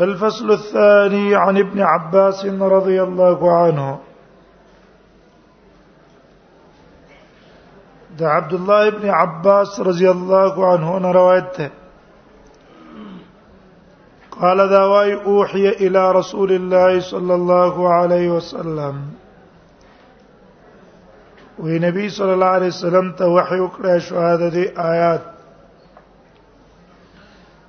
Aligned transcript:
الفصل 0.00 0.50
الثاني 0.52 1.34
عن 1.36 1.58
ابن 1.58 1.80
عباس 1.80 2.44
رضي 2.46 3.02
الله 3.02 3.56
عنه 3.56 3.98
ده 8.18 8.28
عبد 8.28 8.52
الله 8.52 8.88
ابن 8.88 9.08
عباس 9.08 9.80
رضي 9.80 10.10
الله 10.10 10.66
عنه 10.66 10.96
انا 10.96 11.10
روايته 11.12 11.70
قال 14.40 14.68
ذا 14.70 14.82
واي 14.84 15.14
اوحي 15.24 15.68
الى 15.68 16.12
رسول 16.12 16.52
الله 16.52 17.00
صلى 17.00 17.34
الله 17.34 17.88
عليه 17.92 18.28
وسلم 18.30 19.00
وي 21.58 21.78
نبي 21.78 22.08
صلى 22.08 22.34
الله 22.34 22.46
عليه 22.46 22.66
وسلم 22.66 23.12
توحي 23.12 23.60
وحی 23.60 24.00
شهاده 24.00 24.00
شهادت 24.00 24.78
ايات 24.78 25.22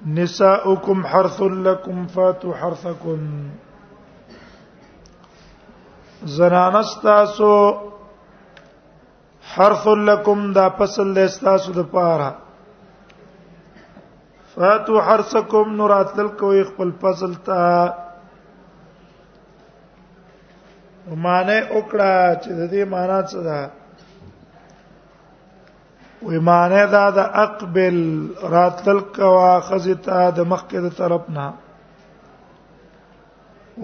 نساؤكم 0.08 1.05
حرث 1.05 1.41
لكم 1.41 2.08
فاتوا 2.08 2.53
حرثكم 2.55 3.20
زنانستاسو 6.23 7.78
حرث 9.44 9.88
لكم 9.88 10.53
دا 10.53 10.69
فصل 10.69 11.14
لستاسو 11.14 11.72
د 11.72 11.86
پاره 11.91 12.33
فاتوا 14.56 15.02
حرثكم 15.02 15.69
نراتل 15.75 16.28
کوي 16.30 16.63
خپل 16.63 16.91
فصل 17.02 17.36
ته 17.45 17.94
معنی 21.16 21.59
وکړه 21.75 22.16
چې 22.44 22.50
د 22.58 22.61
دې 22.72 22.84
معنی 22.91 23.22
څه 23.31 23.38
ده 23.45 23.61
وې 26.25 26.38
معنی 26.50 26.84
دا 26.95 27.06
د 27.17 27.20
اقبل 27.45 27.98
راتل 28.56 29.00
کوا 29.17 29.52
خزتا 29.67 30.22
د 30.38 30.39
مخکې 30.52 30.78
د 30.86 30.88
طرف 31.00 31.23
نه 31.36 31.48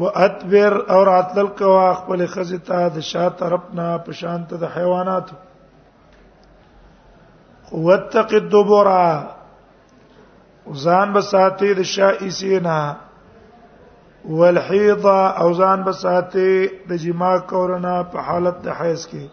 واتبر 0.04 0.72
او 0.94 1.00
راتل 1.12 1.48
کوا 1.60 1.88
خپل 2.00 2.20
خزتا 2.34 2.80
د 2.96 2.98
شا 3.12 3.26
طرف 3.42 3.64
نه 3.78 3.88
په 4.06 4.12
شانت 4.22 4.50
د 4.64 4.66
حیوانات 4.76 5.28
وتق 7.86 8.30
الدبر 8.42 8.88
ځان 10.86 11.08
بساتي 11.16 11.72
د 11.80 11.82
شا 11.94 12.10
ایسینا 12.26 12.80
والحيضه 14.38 15.18
او 15.44 15.48
ځان 15.62 15.80
بساتي 15.90 16.52
د 16.90 17.02
جما 17.08 17.34
کورنا 17.54 17.96
په 18.12 18.18
حالت 18.28 18.58
د 18.66 18.70
حیض 18.82 19.02
کې 19.12 19.24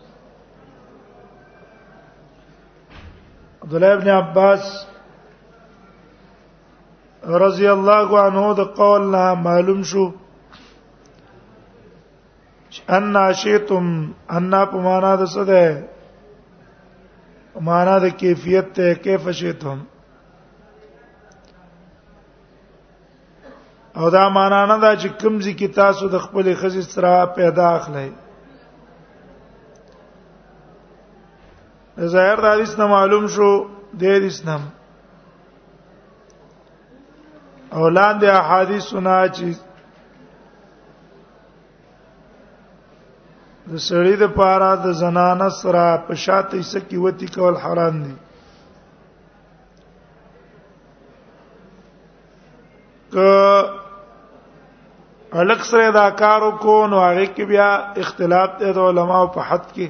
عبد 3.64 3.74
الله 3.74 3.92
ابن 3.94 4.08
عباس 4.10 4.86
رضی 7.44 7.66
الله 7.66 8.08
عنه 8.20 8.44
د 8.58 8.62
قول 8.78 9.02
نه 9.14 9.34
معلوم 9.46 9.80
شو 9.90 10.06
ان 12.96 13.18
شئتم 13.42 13.84
ان 14.38 14.50
په 14.70 14.76
معنا 14.86 15.12
د 15.20 15.30
څه 15.34 15.42
ده 15.50 15.66
معنا 17.68 17.96
د 18.04 18.16
کیفیت 18.22 18.66
ته 18.78 18.94
کیف 19.04 19.28
شئتم 19.42 19.78
او 23.98 24.10
دا 24.16 24.24
معنا 24.38 24.60
نه 24.72 24.76
دا 24.86 24.92
چې 25.02 25.08
کوم 25.20 25.34
ځکه 25.46 25.66
تاسو 25.80 26.04
د 26.08 26.16
خپل 26.24 26.46
خزي 26.60 26.82
سره 26.96 27.12
پیدا 27.36 27.66
اخلئ 27.78 28.10
ظاهر 32.00 32.40
د 32.42 32.44
حدیث 32.50 32.78
نه 32.78 32.86
معلوم 32.92 33.26
شو 33.34 33.50
د 34.02 34.14
حدیث 34.16 34.44
نه 34.46 34.56
اولاد 37.80 38.16
د 38.22 38.32
احادیث 38.40 38.88
نه 39.06 39.18
چې 39.36 39.48
د 43.70 43.84
سړی 43.88 44.14
د 44.24 44.34
پاره 44.38 44.72
د 44.84 44.96
زنانه 45.02 45.48
سره 45.60 45.84
په 46.08 46.14
شاته 46.24 46.56
یې 46.58 46.66
سکی 46.72 46.96
وتی 47.04 47.26
کول 47.36 47.56
حرام 47.66 47.96
دي 48.04 48.14
ک 53.12 53.14
الک 55.42 55.60
سره 55.70 55.88
دا 55.98 56.08
کار 56.22 56.42
کو 56.64 56.74
نو 56.92 56.96
هغه 57.08 57.26
کې 57.34 57.44
بیا 57.52 57.70
اختلاف 58.04 58.50
دی 58.62 58.72
د 58.78 58.88
علماو 58.92 59.26
په 59.36 59.40
حد 59.50 59.64
کې 59.74 59.86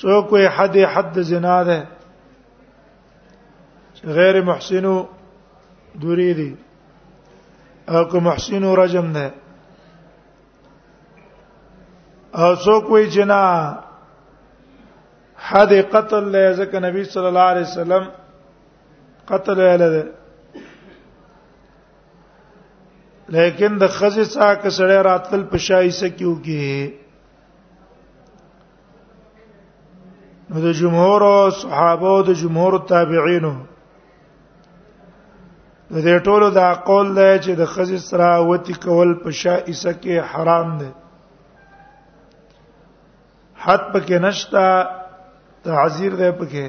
سو 0.00 0.20
کوئی 0.28 0.44
حد 0.56 0.76
حد 0.94 1.18
زنا 1.30 1.62
ده 1.64 1.78
غیر 4.18 4.40
محسنو 4.42 4.92
دوری 6.02 6.32
دي 6.34 6.54
او 7.88 8.04
کو 8.10 8.20
محسنو 8.20 8.74
رجم 8.84 9.12
ده 9.12 9.32
او 12.34 12.54
سو 12.64 12.78
کوئی 12.86 13.06
جنا 13.16 13.40
حد 15.48 15.72
قتل 15.92 16.24
له 16.32 16.44
ځکه 16.58 16.76
نبی 16.86 17.04
صلی 17.16 17.26
الله 17.32 17.46
علیه 17.52 17.66
وسلم 17.68 18.04
قتل 19.32 19.58
له 19.80 19.88
ده 19.96 20.02
لیکن 23.36 23.72
د 23.82 23.84
خزې 23.96 24.24
څخه 24.34 24.54
کسړې 24.64 24.98
راتل 25.10 25.42
پشایسه 25.52 26.08
کیو 26.16 26.34
کې 26.34 26.42
کی 26.44 26.99
نو 30.52 30.60
د 30.62 30.70
جمهور 30.80 31.22
صحابه 31.62 32.06
او 32.14 32.22
د 32.28 32.36
جمهور 32.40 32.74
تابعینو 32.92 33.50
د 35.94 35.96
دې 36.04 36.16
ټولو 36.28 36.46
دا 36.58 36.68
قول 36.88 37.08
دی 37.18 37.26
چې 37.44 37.52
د 37.60 37.70
خزې 37.72 37.98
سره 38.08 38.28
وتی 38.50 38.74
کول 38.86 39.10
په 39.22 39.28
شایسه 39.42 39.92
کې 40.02 40.14
حرام 40.32 40.68
دی 40.80 40.90
حد 43.64 43.82
پکې 43.92 44.16
نشتا 44.26 44.66
تعذير 45.68 46.12
دی 46.24 46.30
پکې 46.40 46.66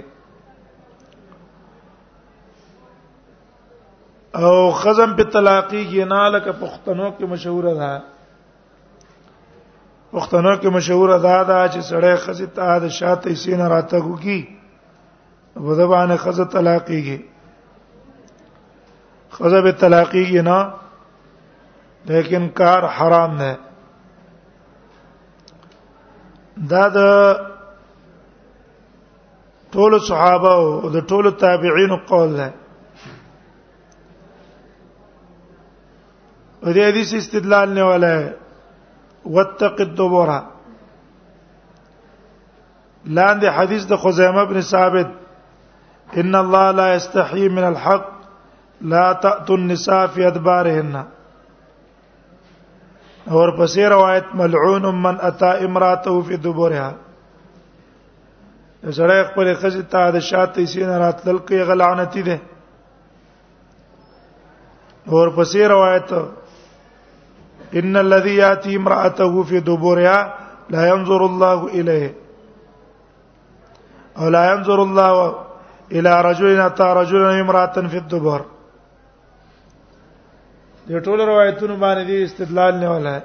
او 4.45 4.53
خزم 4.83 5.09
په 5.21 5.27
طلاقي 5.37 5.83
کې 5.91 6.03
نه 6.13 6.21
لکه 6.37 6.51
پښتنو 6.63 7.07
کې 7.15 7.25
مشهور 7.33 7.65
ده 7.83 7.91
وختونو 10.13 10.55
کې 10.55 10.67
مشهور 10.75 11.09
ادا 11.16 11.35
ده 11.49 11.59
چې 11.69 11.79
سړی 11.89 12.16
خزه 12.23 12.45
ته 12.55 12.72
د 12.85 12.88
شاته 12.99 13.33
سینه 13.44 13.66
راته 13.73 13.99
کوي 14.07 14.39
په 15.67 15.73
دبانه 15.79 16.16
خزه 16.23 16.45
طلاقيږي 16.55 17.19
خزه 19.35 19.59
به 19.67 19.72
طلاقيږي 19.83 20.41
نه 20.47 20.59
لیکن 22.11 22.44
کار 22.59 22.81
حرام 22.95 23.31
نه 23.44 23.53
دا 26.75 26.85
د 26.97 26.99
ټول 29.73 29.91
صحابه 30.09 30.51
او 30.53 30.66
د 30.97 30.99
ټول 31.13 31.25
تابعین 31.45 31.91
قول 32.11 32.29
ده 32.38 32.49
دې 36.63 36.78
حدیث 36.90 37.09
استدلال 37.23 37.67
نه 37.73 37.84
ولا 37.93 38.17
واتق 39.26 39.82
الدبر 39.82 40.29
لاندې 43.06 43.47
حدیث 43.58 43.85
د 43.90 43.96
خزیمه 44.03 44.44
بن 44.53 44.62
ثابت 44.70 45.08
ان 46.23 46.34
الله 46.40 46.72
لا 46.79 46.88
يستحي 46.96 47.50
من 47.59 47.64
الحق 47.68 48.08
لا 48.94 49.03
تأتوا 49.14 49.58
النساء 49.58 50.08
في 50.16 50.26
ادبارهن 50.28 50.96
اور 53.28 53.47
پسې 53.58 53.79
روایت 53.96 54.23
ملعون 54.41 54.85
من 55.03 55.16
اتى 55.29 55.46
امراته 55.66 56.14
في 56.28 56.35
دبرها 56.38 56.90
زړه 58.84 59.28
خپل 59.32 59.53
خزي 59.64 59.82
ته 59.96 60.09
د 60.18 60.20
شاته 60.32 60.66
سینه 60.76 60.96
راتل 61.06 61.38
کې 61.38 61.53
غلعنتی 61.72 62.22
ده 62.29 62.38
اور 65.08 65.35
پسې 65.38 65.56
روایت 65.73 66.09
ان 67.79 67.97
الذي 67.97 68.35
ياتي 68.35 68.76
امراته 68.76 69.44
في 69.44 69.59
دبرها 69.59 70.20
لا 70.70 70.90
ينظر 70.90 71.26
الله 71.26 71.68
اليه 71.68 72.16
او 74.18 74.29
لا 74.29 74.53
ينظر 74.53 74.84
الله 74.84 75.35
الى 75.91 76.22
رجل 76.22 76.59
اتى 76.59 76.84
رجلا 76.84 77.41
امراه 77.41 77.88
في 77.91 77.97
الدبر 77.97 78.41
د 80.88 81.02
ټول 81.06 81.20
روایتونو 81.32 81.76
باندې 81.76 82.26
استدلال 82.28 82.73
نه 82.79 82.91
ولا 82.94 83.18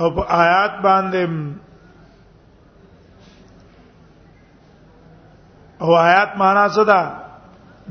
او 0.00 0.06
آیات 0.42 0.72
باندې 0.84 1.24
او 5.82 5.96
آیات 6.04 6.30
معنا 6.36 6.68
څه 6.68 6.82
ده 6.84 7.00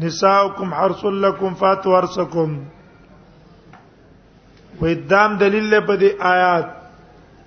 نساءكم 0.03 0.74
حرص 0.74 1.03
لكم 1.25 1.53
فاتورثکم 1.63 2.56
و 4.81 4.85
ادام 4.85 5.37
دلیل 5.37 5.63
له 5.73 5.79
په 5.87 5.95
دې 6.01 6.09
آیات 6.33 6.65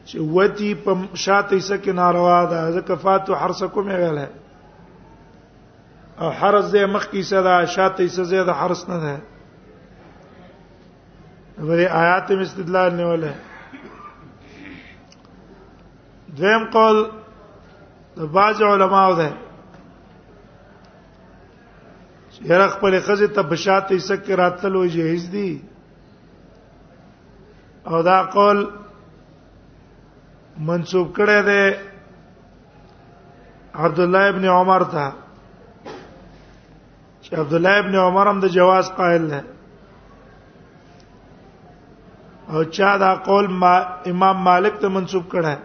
چې 0.08 0.16
وتی 0.34 0.70
په 0.86 0.90
شاته 1.22 1.58
سکه 1.69 1.92
ناروا 2.00 2.40
ده 2.52 2.60
ځکه 2.76 2.94
فاتو 3.04 3.34
حرسکم 3.40 3.84
غل 4.00 4.19
او 6.20 6.31
حرس 6.40 6.66
دې 6.75 6.84
مخ 6.94 7.04
کې 7.10 7.20
صدا 7.31 7.56
شاته 7.75 8.02
سې 8.14 8.22
زیاده 8.34 8.52
حرس 8.60 8.82
نه 8.88 8.98
ده 9.06 9.16
ورې 11.66 11.86
آیات 12.02 12.26
می 12.31 12.42
استدلال 12.46 12.90
نه 13.00 13.04
ولا 13.10 13.32
دویم 16.36 16.62
قول 16.78 16.98
د 18.16 18.19
باج 18.38 18.56
علماء 18.62 19.10
ده 19.22 19.28
یره 22.44 22.66
خپل 22.69 23.00
خزه 23.00 23.26
ته 23.28 23.42
بشاته 23.42 23.98
سکه 23.98 24.34
راتلو 24.36 24.86
جهیز 24.96 25.31
دي 25.31 25.60
او 27.90 27.98
دا 28.10 28.19
قول 28.36 28.58
منسوب 30.69 31.06
کړی 31.16 31.40
دی 31.48 31.64
عبد 33.84 33.98
الله 34.04 34.22
ابن 34.32 34.44
عمر 34.56 34.82
ته 34.94 35.04
چې 37.22 37.32
عبد 37.42 37.54
الله 37.58 37.75
ابن 37.82 37.94
عمر 38.04 38.26
هم 38.31 38.38
د 38.44 38.54
جواز 38.56 38.86
قائل 39.00 39.22
دی 39.32 39.40
او 42.52 42.62
چا 42.76 42.90
دا 43.04 43.12
قول 43.28 43.46
ما 43.62 43.75
امام 44.12 44.36
مالک 44.50 44.75
ته 44.84 44.88
منسوب 44.96 45.25
کړه 45.32 45.56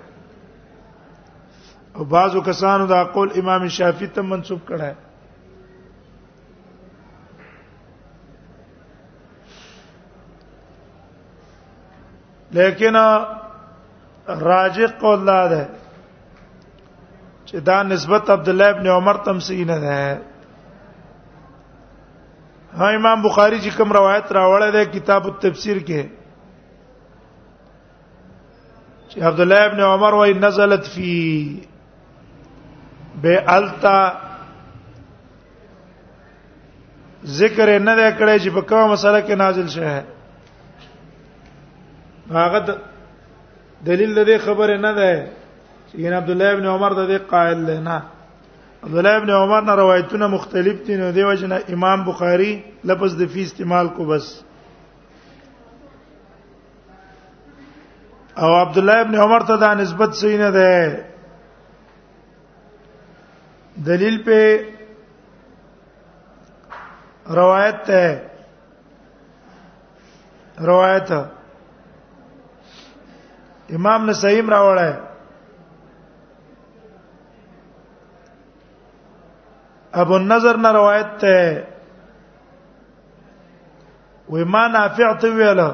او 1.96 2.04
بعضو 2.16 2.42
کسانو 2.50 2.86
دا 2.96 3.04
قول 3.16 3.30
امام 3.44 3.68
شافعي 3.78 4.08
ته 4.18 4.22
منسوب 4.34 4.60
کړه 4.70 4.90
لیکن 12.54 12.96
راجح 14.40 14.88
قول 15.02 15.26
دا 15.26 15.48
ده 15.48 15.68
چې 17.46 17.56
دا 17.66 17.84
نسبت 17.84 18.30
عبد 18.30 18.50
الله 18.50 18.70
ابن 18.70 18.88
عمر 18.96 19.18
تم 19.26 19.40
سینه 19.40 19.80
ده 19.80 20.22
ها 22.80 22.90
امام 22.96 23.22
بخاری 23.22 23.62
چې 23.62 23.78
کوم 23.78 23.92
روایت 23.92 24.26
راوړل 24.32 24.72
ده 24.74 24.86
کتاب 24.86 25.28
التفسیر 25.28 25.78
کې 25.78 26.04
چې 29.14 29.18
عبد 29.32 29.40
الله 29.46 29.62
ابن 29.72 29.80
عمر 29.94 30.14
وای 30.14 30.34
نزلت 30.34 30.88
فی 30.96 31.14
بالتا 33.24 33.98
ذکر 37.40 37.80
نه 37.80 37.96
ده 37.96 38.12
کړی 38.18 38.44
چې 38.44 38.50
په 38.54 38.62
کومه 38.62 38.88
مسله 38.88 39.28
کې 39.28 39.32
نازل 39.46 39.68
شوه 39.80 40.02
هغه 42.32 42.78
دلیل 43.86 44.26
دې 44.26 44.38
خبره 44.46 44.78
نه 44.78 44.94
ده 44.94 45.14
چې 45.92 45.96
ان 45.98 46.14
عبد 46.14 46.30
الله 46.30 46.52
ابن 46.52 46.66
عمر 46.68 46.94
د 46.94 47.02
دې 47.10 47.20
قائل 47.32 47.82
نه 47.84 48.02
عبد 48.84 48.98
الله 48.98 49.16
ابن 49.18 49.30
عمر 49.30 49.62
نه 49.62 49.74
روایتونه 49.76 50.28
مختلف 50.28 50.82
دي 50.88 50.98
نو 50.98 51.12
دیو 51.12 51.34
جن 51.34 51.52
امام 51.74 52.04
بخاری 52.06 52.62
لفظ 52.84 53.16
د 53.22 53.28
فی 53.34 53.42
استعمال 53.44 53.88
کو 53.88 54.06
بس 54.06 54.44
او 58.38 58.54
عبد 58.62 58.78
الله 58.78 59.02
ابن 59.02 59.16
عمر 59.16 59.44
ته 59.44 59.56
دا 59.56 59.74
نسبت 59.74 60.14
صحیح 60.16 60.38
نه 60.38 60.50
ده 60.52 61.06
دلیل 63.86 64.24
په 64.24 64.64
روایت 67.36 67.84
ته 67.86 68.20
روایت 70.62 71.08
ته 71.08 71.26
امام 73.78 74.06
نے 74.06 74.14
صحیح 74.22 74.42
راوړ 74.54 74.78
ہے 74.80 74.92
ابو 80.04 80.16
النظر 80.16 80.58
نه 80.64 80.72
روایت 80.74 81.10
ته 81.22 81.64
و 84.34 84.44
ما 84.56 84.62
نافع 84.74 85.08
طويله 85.24 85.68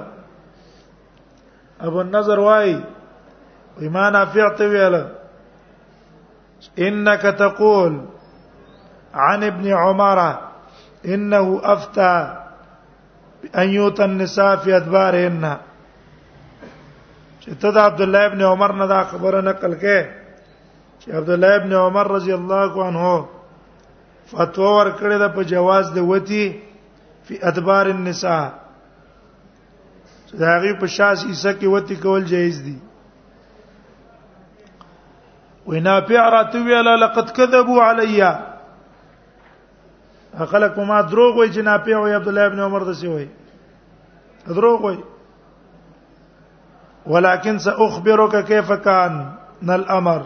ابو 1.87 1.99
النظر 2.03 2.39
وای 2.45 2.73
و 3.81 3.89
ما 3.97 4.09
نافع 4.17 4.47
طويله 4.61 5.03
انك 6.89 7.21
تقول 7.43 7.99
عن 9.27 9.43
ابن 9.49 9.69
عمر 9.81 10.19
انه 11.05 11.61
افتى 11.63 12.37
ان 13.55 13.69
يؤتى 13.69 14.05
النساء 14.05 14.55
في 14.65 14.75
ادبارهن 14.77 15.55
چې 17.45 17.53
ته 17.61 17.69
د 17.77 17.77
عبد 17.87 18.01
الله 18.01 18.25
ابن 18.27 18.41
عمر 18.51 18.71
نه 18.75 18.85
دا 18.91 18.99
خبره 19.09 19.39
نقل 19.47 19.73
کې 19.75 19.97
چې 20.99 21.11
عبد 21.19 21.29
الله 21.35 21.55
ابن 21.59 21.73
عمر 21.79 22.07
رضی 22.11 22.31
الله 22.37 22.83
عنه 22.85 23.29
فتوا 24.31 24.69
ورکړه 24.77 25.17
د 25.23 25.33
په 25.35 25.43
جواز 25.51 25.91
د 25.99 26.07
وتی 26.07 26.47
فی 27.29 27.37
ادبار 27.51 27.85
النساء 27.91 28.45
دا 30.39 30.57
غي 30.63 30.73
په 30.81 30.87
شاس 30.97 31.25
عیسی 31.29 31.53
کې 31.53 31.65
وتی 31.75 31.95
کول 32.01 32.25
جایز 32.35 32.59
دي 32.65 32.77
وینا 35.67 35.93
پیعرات 36.09 36.55
ویلا 36.65 36.95
لقد 37.07 37.29
كذبوا 37.31 37.89
علیا 37.89 38.31
خلک 40.51 40.77
ما 40.79 41.01
دروغ 41.01 41.35
وای 41.37 41.49
چې 41.53 41.57
ناپیه 41.57 41.97
وای 41.97 42.13
عبد 42.15 42.27
الله 42.27 42.41
ابن 42.51 42.59
عمر 42.59 42.91
دسی 42.91 43.07
وای 43.07 43.27
دروغ 44.47 44.81
وای 44.85 44.97
ولكن 47.07 47.59
ساخبرك 47.59 48.43
كيف 48.45 48.71
كان 48.73 49.33
نل 49.61 49.85
امر 49.89 50.25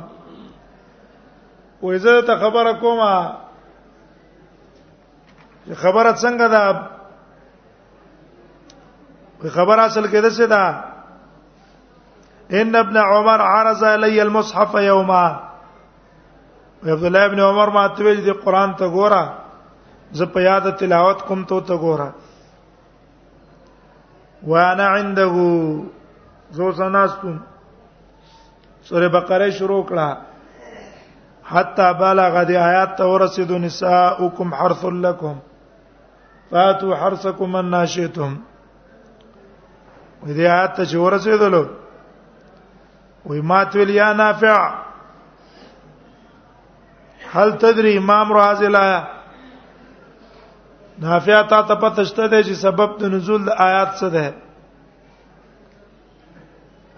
و 1.81 1.92
اذا 1.94 2.22
ته 2.22 2.36
خبره 2.40 2.72
کومه 2.72 3.31
خبره 5.76 6.12
څنګه 6.12 6.48
ده 6.48 6.90
خبره 9.50 9.86
اصل 9.86 10.07
کې 10.07 10.19
ده 10.21 10.30
څه 10.30 10.45
ده 10.45 10.83
ان 12.62 12.76
ابن 12.76 12.98
عمر 12.98 13.42
عرض 13.42 13.83
علي 13.83 14.21
المصحف 14.21 14.74
يوما 14.76 15.50
عبد 16.86 17.04
الله 17.04 17.26
ابن 17.26 17.40
عمر 17.40 17.69
ما 17.69 17.88
ته 17.88 18.04
ویل 18.04 18.21
دي 18.24 18.31
قران 18.31 18.76
ته 18.76 18.88
ګوره 18.88 19.24
زه 20.12 20.26
په 20.26 20.40
یاد 20.42 20.76
تلاوت 20.76 21.21
کوم 21.21 21.44
ته 21.44 21.59
ته 21.62 21.76
ګوره 21.78 22.12
وانا 24.48 24.88
عنده 24.88 25.33
زو 26.52 26.72
سناستم 26.72 27.40
سوره 28.82 29.08
بقره 29.10 29.50
شروع 29.52 29.86
کړه 29.90 30.18
حتا 31.50 31.94
بلغ 32.02 32.44
د 32.50 32.52
آیات 32.70 32.96
ته 32.98 33.18
نساء 33.60 34.22
وکم 34.22 34.54
حرث 34.54 34.86
لكم 34.86 35.36
فاتو 36.52 36.96
حرثکم 36.96 37.52
من 37.52 37.74
و 37.74 37.86
دې 40.28 40.40
آیات 40.40 40.76
ته 40.82 40.98
ورسېدلو 41.00 41.66
وې 43.28 43.42
مات 43.52 43.74
ویل 43.76 43.90
یا 43.90 44.14
نافع 44.14 44.74
هل 47.34 47.52
تدري 47.64 47.98
امام 47.98 48.28
رازل 48.34 48.76
آیا 48.76 49.02
نافع 51.00 51.42
تا 51.42 51.62
ته 51.62 51.76
پته 51.76 52.04
شته 52.04 52.44
چې 52.44 52.52
سبب 52.54 52.98
د 53.00 53.04
نزول 53.14 53.46
د 53.46 53.48
آیات 53.68 53.90
څه 54.00 54.06
ده 54.16 54.26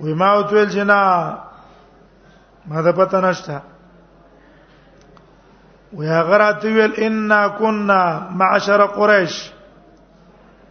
وې 0.01 0.13
ما 0.13 0.27
او 0.35 0.41
تویل 0.49 0.69
چې 0.69 0.83
نه 0.89 1.01
ما 2.69 2.81
د 2.85 2.91
پته 2.97 3.21
نشته 3.21 3.61
وې 5.95 6.07
هغه 6.07 6.37
راتویل 6.43 6.93
ان 7.05 7.33
كنا 7.57 8.27
معشر 8.39 8.81
قريش 8.85 9.51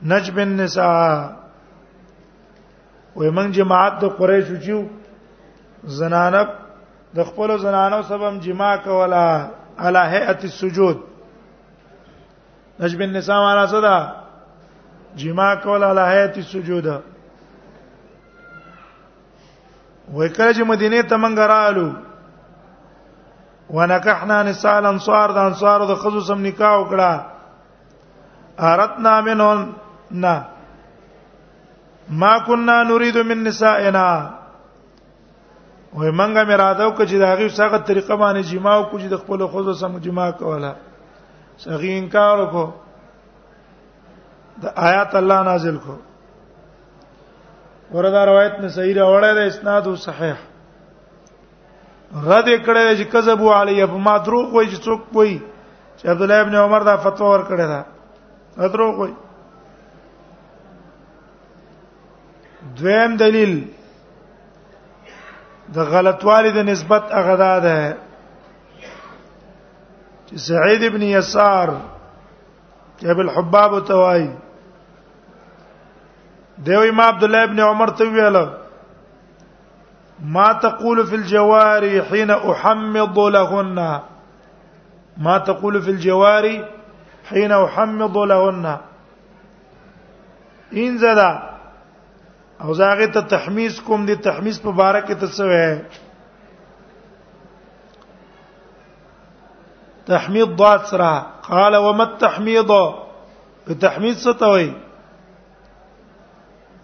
نجب 0.02 0.38
النساء 0.38 1.28
وې 3.16 3.28
موږ 3.36 3.50
جماعت 3.50 3.98
د 4.00 4.04
قریش 4.18 4.46
وچو 4.50 4.80
زنانه 5.98 6.46
د 7.16 7.24
خپل 7.28 7.58
زنانو 7.58 8.02
سبم 8.08 8.38
جما 8.40 8.76
کولا 8.86 9.26
علی 9.78 10.02
هيئه 10.14 10.40
السجود 10.50 10.98
نجب 12.80 13.00
النساء 13.00 13.36
معنا 13.44 13.66
څه 13.66 13.80
ده 13.80 14.14
جما 15.16 15.54
کول 15.54 15.82
علی 15.84 16.00
هيئه 16.12 16.34
السجود 16.42 17.00
وای 20.12 20.28
کله 20.28 20.52
چې 20.52 20.62
مدینه 20.72 21.02
ته 21.02 21.16
مونږ 21.16 21.38
رالو 21.52 21.90
ونکحنا 23.74 24.42
نساء 24.42 24.76
الانصار 24.76 25.32
د 25.36 25.38
انصار 25.50 25.84
د 25.90 25.94
خزو 26.04 26.20
سم 26.30 26.42
نکاح 26.46 26.74
وکړه 26.80 27.20
ارتنا 28.70 29.14
منون 29.28 29.72
نا 30.24 30.34
ما 32.22 32.32
كنا 32.46 32.82
نريد 32.90 33.18
من 33.30 33.44
نسائنا 33.44 34.06
وای 35.94 36.10
مونږه 36.10 36.44
مراده 36.48 36.84
وکړه 36.88 37.06
چې 37.06 37.14
د 37.14 37.22
هغه 37.22 37.48
څنګه 37.48 37.78
طریقه 37.92 38.14
باندې 38.16 38.40
جما 38.52 38.74
او 38.74 38.84
کوجه 38.90 39.08
د 39.14 39.24
خپل 39.24 39.46
خزو 39.54 39.74
سم 39.86 39.98
جما 40.08 40.30
کوله 40.42 40.74
څنګه 40.74 41.98
انکار 42.02 42.36
وکړو 42.38 42.68
د 44.62 44.66
آیات 44.90 45.14
الله 45.18 45.42
نازل 45.50 45.76
کړو 45.82 46.00
وردا 47.94 48.24
روایت 48.26 48.54
نه 48.60 48.68
صحیح 48.76 48.92
راوړی 49.00 49.28
دی 49.34 49.40
اسناد 49.50 49.86
صحیح 50.06 50.34
رد 52.30 52.48
کړه 52.64 52.84
چې 52.98 53.04
کذب 53.14 53.40
علی 53.58 53.72
په 53.92 53.98
ما 54.04 54.12
دروغ 54.26 54.46
وای 54.54 54.66
چې 54.72 54.78
څوک 54.84 55.00
وای 55.16 55.32
چې 55.98 56.04
عبد 56.10 56.22
الله 56.26 56.40
ابن 56.44 56.54
عمر 56.64 56.80
دا 56.88 56.94
فتوا 57.06 57.26
ور 57.32 57.42
کړی 57.48 57.66
دا 57.72 57.80
دروغ 58.76 58.92
وای 59.00 59.12
دویم 62.80 63.12
دلیل 63.22 63.54
د 65.76 65.78
غلطوالي 65.94 66.50
د 66.58 66.60
نسبت 66.68 67.02
اغدا 67.22 67.54
ده 67.64 67.76
چې 70.26 70.34
سعید 70.46 70.82
ابن 70.90 71.02
یسار 71.08 71.68
چې 72.98 73.06
ابو 73.12 73.20
الحباب 73.26 73.72
توای 73.90 74.26
دوی 76.64 76.90
ما 76.96 77.02
عبد 77.08 77.22
الله 77.24 77.42
ابن 77.48 77.60
عمر 77.64 77.90
ته 77.98 78.04
ویل 78.14 78.36
ما 80.32 80.52
تقول 80.62 81.06
في 81.06 81.14
الجواري 81.16 82.02
حين 82.02 82.30
احمض 82.30 83.18
لهن 83.18 84.00
ما 85.26 85.38
تقول 85.38 85.82
في 85.82 85.90
الجواري 85.90 86.64
حين 87.28 87.52
احمض 87.52 88.18
لهن 88.32 88.76
ان 90.74 90.98
زدا 90.98 91.30
او 92.64 92.72
زاغه 92.72 93.06
ته 93.06 93.20
تحمیز 93.20 93.80
کوم 93.86 94.06
دي 94.06 94.14
تحمیز 94.28 94.60
مبارک 94.64 95.08
ته 95.12 95.26
څه 95.26 95.40
وه 95.40 95.84
تحميض 100.06 100.54
ضاد 100.62 100.84
قال 101.48 101.76
وما 101.76 102.04
التحميض 102.04 102.70
التحميض 103.68 104.14
ستوي 104.28 104.72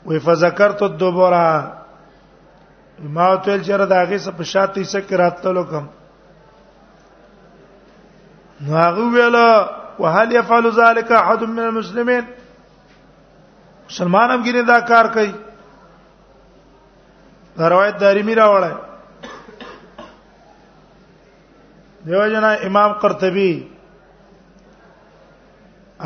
وې 0.07 0.19
فذكرت 0.25 0.83
الدبر 0.83 1.35
ما 3.15 3.35
تل 3.47 3.63
چر 3.69 3.85
داغه 3.93 4.19
سپ 4.27 4.43
شاتې 4.53 4.83
سکرات 4.91 5.41
تلو 5.47 5.65
کم 5.71 5.87
نو 8.67 8.77
هغه 8.77 9.07
ویلا 9.15 9.49
وهل 10.05 10.33
يفعل 10.37 10.71
ذلك 10.77 11.13
احد 11.21 11.43
من 11.55 11.59
المسلمين 11.71 12.25
مسلمان 13.89 14.31
هم 14.35 14.45
ګینه 14.45 14.69
دا 14.69 14.79
کار 14.93 15.07
کوي 15.17 15.33
دا 17.59 17.69
روایت 17.75 18.01
دارمی 18.01 18.35
راوړل 18.35 18.73
دیو 22.05 22.27
جنا 22.37 22.53
امام 22.71 22.93
قرطبی 23.03 23.51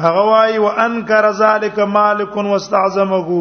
هغه 0.09 0.25
وايي 0.31 0.59
وانکر 0.67 1.31
ذلك 1.45 1.79
مالک 1.93 2.37
واستعظمه 2.55 3.39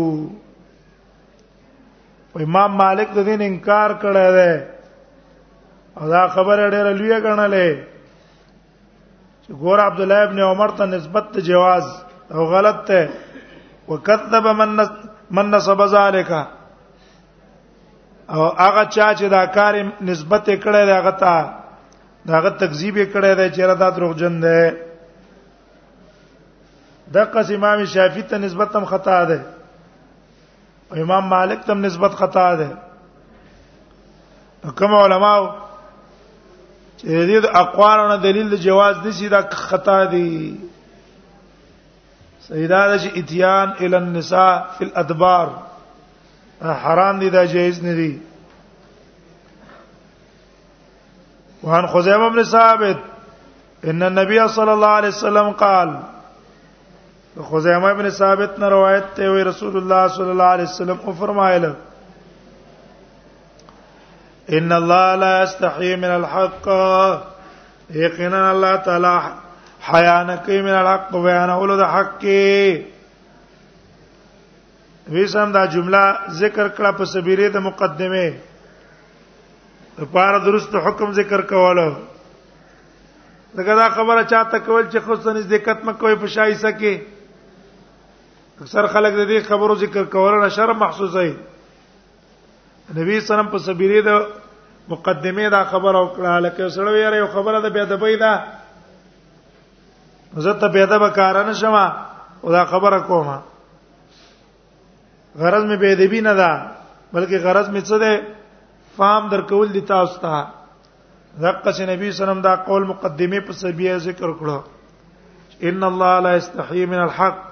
امام 2.36 2.76
مالک 2.78 3.14
د 3.16 3.20
دین 3.26 3.42
انکار 3.46 3.90
کړی 4.02 4.28
دی 4.36 4.54
او 6.00 6.04
دا 6.10 6.28
خبره 6.28 6.70
ډیره 6.70 6.92
لویه 6.94 7.20
ګڼلې 7.20 7.78
چې 9.46 9.52
ګور 9.62 9.80
عبد 9.80 10.00
الله 10.02 10.24
ابن 10.24 10.40
عمر 10.40 10.70
ته 10.78 10.86
نسبت 10.86 11.26
ته 11.34 11.42
جواز 11.42 11.84
او 12.34 12.46
غلط 12.46 12.86
ته 12.88 13.10
وکذب 13.90 14.48
من 14.48 14.88
من 15.32 15.50
نسب 15.52 15.86
ذالک 15.88 16.30
او 18.30 18.46
هغه 18.58 18.86
چا 18.86 19.14
چې 19.14 19.26
دا 19.30 19.46
کار 19.46 19.74
نسبت 20.02 20.46
کړی 20.50 20.86
دی 20.86 20.92
هغه 20.92 21.12
ته 21.12 21.54
داغه 22.28 22.50
تکذیب 22.50 22.96
کړی 23.14 23.34
دی 23.36 23.50
چې 23.50 23.62
را 23.68 23.74
دا 23.76 23.90
دروغجن 23.90 24.42
دی 24.42 24.72
د 27.14 27.16
قسم 27.34 27.54
امام 27.56 27.86
شافعی 27.86 28.22
ته 28.22 28.38
نسبت 28.38 28.76
هم 28.76 28.86
خطا 28.86 29.26
ده 29.26 29.40
امام 30.98 31.28
مالک 31.30 31.60
تم 31.66 31.86
نسبت 31.86 32.12
خطا 32.20 32.56
ده 32.62 32.78
کوم 34.78 34.94
علماء 34.96 35.38
چې 37.02 37.08
دې 37.08 37.38
د 37.44 37.46
اقوالونو 37.60 38.16
دلیل 38.24 38.48
د 38.52 38.56
جواز 38.64 38.96
دي 39.04 39.12
چې 39.14 39.32
دا 39.36 39.42
خطا 39.68 40.00
دي 40.12 40.34
سیدا 42.48 42.82
د 42.96 42.98
اتیان 43.22 43.68
ال 43.80 43.94
النساء 43.96 44.54
فی 44.78 44.84
الادبار 44.86 45.48
حرام 46.86 47.16
دي 47.20 47.28
دا 47.38 47.44
جایز 47.54 47.78
نه 47.84 47.94
دي 48.02 48.14
وان 51.64 51.86
خزیمه 51.94 52.28
بن 52.30 52.40
ثابت 52.52 52.98
ان 53.84 54.04
النبي 54.04 54.40
صلى 54.58 54.72
الله 54.74 54.88
عليه 54.98 55.08
وسلم 55.18 55.48
قال 55.64 55.90
خزیمه 57.38 57.86
ابن 57.90 58.10
ثابت 58.10 58.58
نے 58.60 58.68
روایت 58.70 59.04
تے 59.16 59.26
ہوئی 59.28 59.44
رسول 59.44 59.76
اللہ 59.78 60.08
صلی 60.16 60.30
اللہ 60.30 60.44
علیہ 60.56 60.66
وسلم 60.70 60.98
کو 61.04 61.12
فرمایا 61.20 61.58
ان 64.58 64.72
الله 64.76 65.16
لا 65.22 65.34
يستحي 65.42 65.96
من 66.04 66.12
الحق 66.14 66.66
یقینا 67.96 68.42
الله 68.52 68.76
تعالی 68.88 69.14
حیا 69.90 70.16
نه 70.30 70.36
کوي 70.46 70.60
من 70.62 70.74
الحق 70.78 71.12
بیان 71.16 71.50
اولو 71.56 71.76
د 71.82 71.84
حق 71.96 72.10
کې 72.24 72.48
ویسم 75.18 75.50
دا 75.58 75.64
جمله 75.76 76.04
ذکر 76.40 76.66
کړه 76.68 76.98
په 77.02 77.06
سبیره 77.14 77.48
د 77.58 77.60
مقدمه 77.68 78.28
لپاره 80.00 80.38
درست 80.50 80.74
حکم 80.88 81.08
ذکر 81.22 81.40
کوله 81.54 81.88
دغه 83.56 83.76
دا 83.84 83.88
خبره 83.90 84.24
چاته 84.24 84.60
کول 84.60 84.90
چې 84.90 85.00
خصوصا 85.00 85.40
دقت 85.56 85.78
مکوې 85.90 86.16
په 86.26 86.30
شایسته 86.40 86.72
کې 86.82 86.94
اکثر 88.62 88.86
خلک 88.94 89.14
د 89.14 89.26
دې 89.28 89.40
خبرو 89.50 89.76
ذکر 89.84 90.04
کول 90.14 90.34
نه 90.44 90.48
شرم 90.56 90.80
محسوسه 90.84 91.20
وي 91.20 91.34
نبی 92.98 93.20
سلام 93.28 93.48
په 93.54 93.58
سبيره 93.68 94.02
د 94.10 94.12
مقدمه 94.94 95.48
دا 95.54 95.62
خبره 95.76 96.00
وکړه 96.04 96.34
لکه 96.48 96.68
سره 96.78 96.92
ویره 96.98 97.18
یو 97.22 97.28
خبره 97.38 97.62
ده 97.68 97.70
به 97.78 97.86
د 97.94 98.00
پیدا 98.04 98.34
زه 100.48 100.54
ته 100.66 100.76
پیدا 100.78 100.96
وکاره 101.06 101.44
نه 101.52 101.54
شمه 101.62 101.86
او 102.44 102.52
دا 102.58 102.66
خبره 102.76 103.00
کومه 103.12 103.38
غرض 105.40 105.64
مې 105.64 105.78
به 105.84 105.92
ادبی 105.98 106.22
نه 106.30 106.34
ده 106.44 106.52
بلکې 107.14 107.38
غرض 107.46 107.68
مې 107.74 107.82
څه 107.82 107.98
ده 107.98 108.22
فهم 109.02 109.30
درکول 109.36 109.68
دي 109.78 109.82
تاسو 109.94 110.20
ته 110.20 110.48
رقص 111.44 111.80
نبی 111.96 112.12
سلام 112.24 112.42
دا 112.48 112.56
قول 112.72 112.88
مقدمه 112.96 113.40
په 113.50 113.54
سبيره 113.66 113.98
ذکر 114.08 114.32
کړو 114.40 114.58
ان 115.70 115.84
الله 115.92 116.20
لا 116.26 116.34
يستحي 116.40 116.84
من 116.86 117.00
الحق 117.04 117.48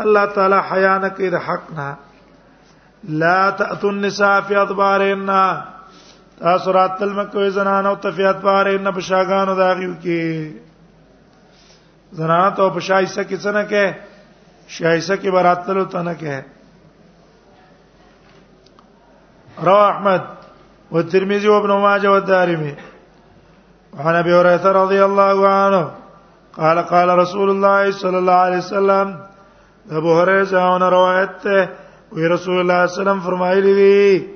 الله 0.00 0.24
تعالی 0.34 0.56
حیا 0.70 0.98
نه 0.98 1.08
کوي 1.08 1.30
د 1.30 1.34
حق 1.46 1.60
نه 1.76 1.88
لا 3.22 3.50
تاتوا 3.60 3.90
النساء 3.90 4.40
في 4.48 4.54
ادبارهن 4.62 5.26
تاسو 6.40 6.70
راتل 6.78 7.10
مکه 7.20 7.40
زنانه 7.58 7.88
او 7.88 7.96
تفیات 8.06 8.38
بارهن 8.42 8.86
په 8.92 9.00
شاګانو 9.10 9.54
داغیو 9.62 9.94
کې 10.02 10.20
زنانه 12.18 12.50
ته 12.56 12.62
په 12.70 12.80
شایسه 12.88 13.22
کې 13.24 13.36
څنګه 13.36 13.64
کې 13.70 13.84
شایسه 14.78 15.14
کې 15.16 15.30
براتل 15.38 15.78
ته 15.84 16.00
نه 16.08 16.14
کې 16.24 16.36
رواه 19.68 19.86
احمد 19.92 20.22
والترمذي 20.90 21.48
وابن 21.48 21.68
ماجه 21.74 22.10
والدارمي 22.10 22.74
وعن 23.98 24.14
ابي 24.16 24.32
هريره 24.34 24.66
رضي 24.82 25.00
الله 25.04 25.48
عنه 25.52 25.82
قال 26.58 26.78
قال 26.92 27.08
رسول 27.18 27.48
الله 27.54 27.80
صلى 28.02 28.16
الله 28.18 28.32
عليه 28.48 28.58
وسلم 28.58 29.06
ابو 29.90 30.20
هريره 30.20 30.44
څخه 30.44 30.78
نه 30.78 30.88
روایت 30.90 31.42
ده 31.44 31.68
وی 32.12 32.26
رسول 32.28 32.58
الله 32.60 32.86
صلی 32.86 32.86
الله 32.86 32.86
علیه 32.86 32.92
وسلم 33.02 33.20
فرمایلی 33.24 33.74
دی 33.74 34.26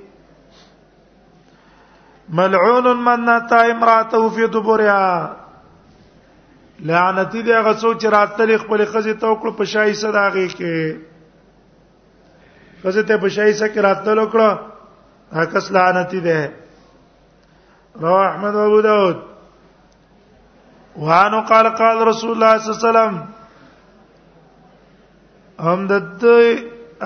ملعون 2.32 2.92
من 3.06 3.20
نتا 3.26 3.60
امراته 3.70 4.30
فی 4.34 4.46
دبرها 4.46 5.36
لعنت 6.88 7.32
دې 7.32 7.50
هغه 7.50 7.74
څو 7.74 7.94
چې 8.00 8.06
راتلې 8.06 8.56
خپل 8.58 8.84
خزي 8.92 9.14
توکل 9.14 9.50
په 9.56 9.64
شای 9.72 9.94
صداغه 9.94 10.46
کې 10.48 10.96
خزي 12.84 13.02
ته 13.02 13.16
په 13.24 13.28
شای 13.28 13.52
سره 13.52 13.68
کې 13.72 13.78
راتلو 13.78 14.30
کړه 14.34 14.56
هغه 15.32 15.60
لعنت 15.72 16.10
دې 16.10 16.48
رواه 18.06 18.26
احمد 18.28 18.54
ابو 18.62 18.80
داود 18.88 19.16
وانه 20.96 21.40
قال 21.52 21.66
قال 21.82 21.96
رسول 22.12 22.30
الله 22.30 22.52
صلی 22.56 22.56
الله 22.56 22.56
علیه 22.56 22.70
وسلم 22.88 23.14
هم 25.64 25.80
د 25.90 25.92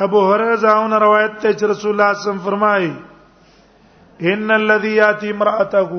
ابو 0.04 0.20
هريره 0.28 0.54
زاون 0.64 0.92
روایت 1.06 1.34
ته 1.42 1.48
چې 1.58 1.64
رسول 1.70 1.90
الله 1.92 2.10
صم 2.24 2.38
فرمایي 2.46 2.92
ان 4.32 4.46
الذي 4.56 4.92
ياتي 4.96 5.28
امراته 5.34 5.92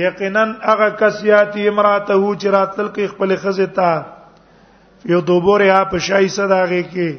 یقینا 0.00 0.44
هغه 0.70 0.88
کس 1.02 1.16
یاتي 1.30 1.62
امراته 1.72 2.16
چې 2.40 2.46
راتل 2.56 2.86
کې 2.94 3.04
خپل 3.12 3.30
خزه 3.44 3.66
تا 3.80 3.92
یو 5.12 5.20
دوبره 5.32 5.66
یا 5.70 5.82
په 5.92 5.98
شای 6.08 6.26
صداغه 6.38 6.82
کې 6.94 7.10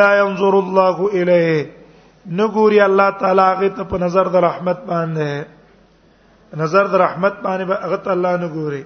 لا 0.00 0.10
ينظر 0.20 0.54
الله 0.62 0.96
الیه 1.14 1.60
نګوري 2.30 2.80
الله 2.88 3.08
تعالی 3.24 3.42
هغه 3.48 3.68
ته 3.80 3.84
په 3.92 3.96
نظر 4.04 4.24
د 4.38 4.40
رحمت 4.48 4.78
باندې 4.92 5.30
نظر 6.64 6.84
د 6.96 6.98
رحمت 7.06 7.34
باندې 7.44 7.64
هغه 7.88 7.96
تعالی 8.08 8.32
نګوري 8.46 8.84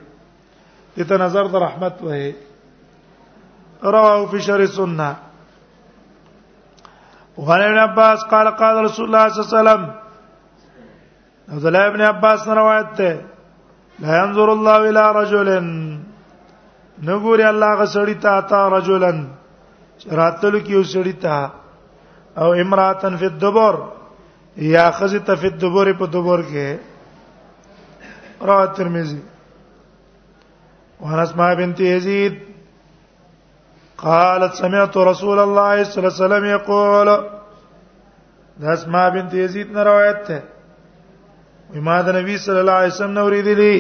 دته 0.98 1.14
نظر 1.24 1.44
د 1.56 1.58
رحمت 1.68 1.94
وایي 2.02 2.32
رواه 3.84 4.26
في 4.26 4.40
شر 4.40 4.60
السنه 4.60 5.16
وقال 7.36 7.60
ابن 7.62 7.78
عباس 7.78 8.22
قال 8.30 8.48
قال 8.48 8.84
رسول 8.84 9.04
الله 9.06 9.28
صلى 9.28 9.40
الله 9.42 9.48
عليه 9.48 9.60
وسلم 9.62 9.94
عبد 11.52 11.66
الله 11.66 11.86
ابن 11.86 12.00
عباس 12.00 12.48
روایت 12.48 13.00
لا 14.02 14.12
ينظر 14.24 14.52
الله 14.52 14.78
الى 14.90 15.04
رجل 15.20 15.48
نګوري 17.08 17.44
الله 17.52 17.70
غسړی 17.80 18.14
ته 18.24 18.40
تا 18.50 18.60
رجلن 18.76 19.18
راتل 20.20 20.54
کیو 20.66 20.82
سړی 20.82 21.12
ته 21.22 21.34
او 22.40 22.48
امراتن 22.62 23.16
فی 23.16 23.24
الدبر 23.26 23.74
یا 24.74 24.90
خزی 24.98 25.18
ته 25.18 25.34
فی 25.34 25.46
الدبر 25.46 25.92
په 25.98 26.06
دبر 26.14 26.42
کې 26.50 26.68
را 28.46 28.64
ترمذی 28.66 29.20
وانا 31.00 31.22
اسماء 31.22 31.54
بنت 31.54 31.80
يزيد 31.80 32.34
قالت 33.98 34.54
سمعت 34.54 34.96
رسول 34.96 35.38
الله 35.40 35.84
صلى 35.84 35.98
الله 36.08 36.14
عليه 36.14 36.24
وسلم 36.24 36.44
يقول 36.44 37.08
داسما 38.60 39.08
بنت 39.08 39.34
یزید 39.34 39.72
نه 39.72 39.82
روایت 39.82 40.26
ده 40.28 40.42
ما 41.80 42.00
د 42.02 42.08
نبی 42.16 42.36
صلی 42.38 42.58
الله 42.58 42.72
علیه 42.72 42.92
وسلم 42.92 43.12
نو 43.18 43.28
ریدلی 43.30 43.76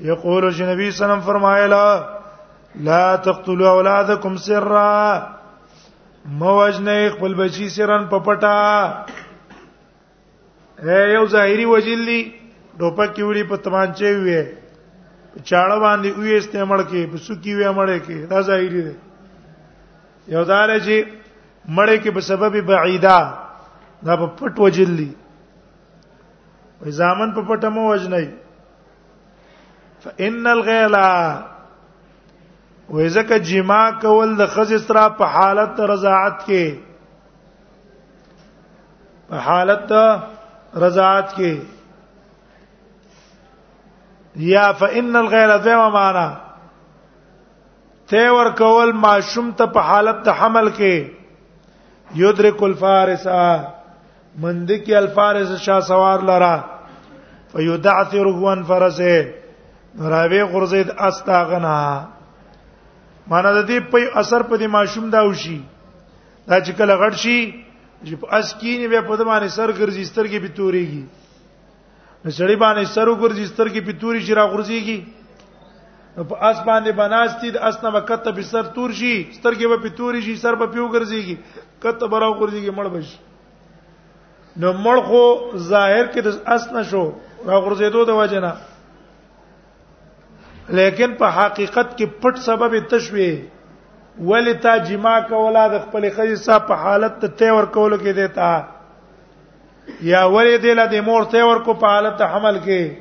یقول 0.00 0.52
چې 0.56 0.62
نبی 0.72 0.90
صلی 0.90 1.04
الله 1.04 1.04
علیه 1.04 1.04
وسلم 1.04 1.26
فرمایلا 1.26 1.86
لا 2.88 3.16
تقتلوا 3.16 3.70
اولادکم 3.72 4.36
سرا 4.36 5.20
موجنه 6.38 7.08
خپل 7.10 7.34
بچی 7.34 7.68
سرن 7.68 8.06
پپټا 8.10 8.56
اے 10.82 10.98
یو 11.12 11.24
ظاهری 11.34 11.64
وجلی 11.64 12.20
ډوپک 12.78 13.14
کیوړي 13.16 13.42
په 13.48 13.56
تمانچه 13.64 14.10
وی 14.24 14.40
چاړه 15.48 15.78
باندې 15.86 16.10
وې 16.20 16.32
استعمال 16.38 16.82
کې 16.90 17.02
په 17.12 17.18
سکی 17.26 17.52
وې 17.58 17.68
مړې 17.76 17.98
کې 18.06 18.18
دا 18.32 18.40
ظاهری 18.48 18.82
دی 18.86 18.96
یو 20.34 20.44
دار 20.50 20.68
چې 20.86 20.96
مړې 21.76 21.96
کې 22.02 22.10
په 22.16 22.20
سبب 22.28 22.54
بعیدا 22.70 23.18
دا 24.06 24.14
په 24.20 24.26
پټ 24.38 24.54
وجلی 24.64 25.10
وې 26.82 26.90
ځامن 27.00 27.30
په 27.36 27.42
پټه 27.48 27.68
مو 27.74 27.82
وجنی 27.92 28.26
فإن 30.04 30.46
الغیلا 30.56 31.06
وې 32.94 33.06
زکه 33.16 33.38
جما 33.48 33.82
کول 34.02 34.28
د 34.36 34.42
خزې 34.52 34.78
سره 34.88 35.02
په 35.22 35.24
حالت 35.34 35.74
رضاعت 35.92 36.36
کې 36.46 36.64
په 39.28 39.36
حالت 39.46 39.88
رضاعت 40.82 41.28
کې 41.36 41.52
یا 44.46 44.70
فإن 44.80 45.16
الغیر 45.16 45.56
ذو 45.62 45.88
معنا 45.90 46.28
ته 48.10 48.28
ور 48.32 48.50
کول 48.58 48.92
ماشوم 49.04 49.48
ته 49.60 49.66
په 49.76 49.80
حالت 49.92 50.20
د 50.26 50.36
حمل 50.40 50.68
کې 50.76 51.04
یدرک 52.20 52.62
الفارس 52.68 53.26
مند 54.44 54.70
کې 54.70 54.92
الفارس 55.00 55.50
شا 55.66 55.80
سوار 55.88 56.18
لرا 56.30 56.54
فیدعثره 57.56 58.52
عن 58.52 58.62
فرسه 58.70 59.34
راوی 60.14 60.40
غرزید 60.54 60.90
استاغنا 61.10 61.74
معنا 63.32 63.52
د 63.58 63.66
دې 63.66 63.80
په 63.94 64.18
اثر 64.24 64.42
په 64.42 64.56
دې 64.56 64.66
ماشوم 64.78 65.10
دا 65.16 65.20
وشي 65.28 65.60
دا 66.48 66.60
چې 66.60 66.72
کله 66.80 66.94
غړ 67.04 67.12
شي 67.24 67.38
چې 68.04 68.14
په 68.14 68.26
اسکینې 68.40 68.88
به 68.94 69.00
په 69.10 69.16
دمانه 69.22 69.48
سر 69.48 69.72
ګرځي 69.72 70.04
سترګې 70.04 70.38
به 70.44 70.58
توريږي 70.60 71.04
سړی 72.26 72.56
باندې 72.56 72.84
سر 72.94 73.08
وګرځي 73.08 73.46
سترګې 73.54 73.80
په 73.86 73.92
توري 74.00 74.20
شي 74.26 74.34
را 74.34 74.44
غورځيږي 74.50 74.98
په 76.28 76.34
اس 76.50 76.58
باندې 76.66 76.90
بناستید 76.98 77.56
اسنه 77.56 77.90
وکته 77.94 78.30
په 78.36 78.42
سر 78.50 78.64
تور 78.74 78.90
شي 78.90 79.12
سترګې 79.38 79.66
په 79.82 79.88
توري 79.96 80.20
شي 80.24 80.34
سر 80.42 80.54
په 80.60 80.66
پیو 80.72 80.88
ګرځيږي 80.94 81.36
کته 81.82 82.06
براو 82.08 82.38
ګرځيږي 82.42 82.70
مړ 82.76 82.86
بش 82.94 83.08
نو 84.60 84.72
مړ 84.84 84.96
خو 85.06 85.22
ظاهر 85.70 86.06
کې 86.12 86.20
د 86.26 86.28
اسنه 86.54 86.82
شو 86.90 87.02
را 87.46 87.56
غورځېدو 87.62 88.04
د 88.06 88.10
وجنه 88.20 88.52
لیکن 90.80 91.14
په 91.18 91.26
حقیقت 91.36 91.88
کې 91.98 92.06
پټ 92.20 92.34
سبب 92.48 92.72
تشوي 92.90 93.30
ولې 94.26 94.54
تا 94.62 94.76
جما 94.90 95.18
کولا 95.30 95.68
د 95.72 95.76
خپل 95.84 96.02
خځې 96.16 96.36
صاحب 96.48 96.66
په 96.68 96.74
حالت 96.82 97.14
ته 97.20 97.26
تیور 97.38 97.64
کولو 97.78 97.96
کې 98.02 98.12
دیتا 98.18 98.50
یا 100.00 100.22
ولې 100.24 100.56
دې 100.62 100.72
له 100.78 100.84
دې 100.88 101.00
مور 101.04 101.22
ته 101.32 101.40
ورکو 101.44 101.72
په 101.74 101.86
حالت 101.92 102.20
حمل 102.22 102.56
کې 102.64 102.98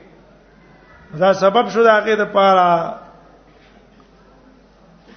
دا 1.21 1.30
سبب 1.41 1.65
شو 1.73 1.82
دا 1.84 2.00
کې 2.06 2.15
د 2.17 2.23
پاره 2.38 2.69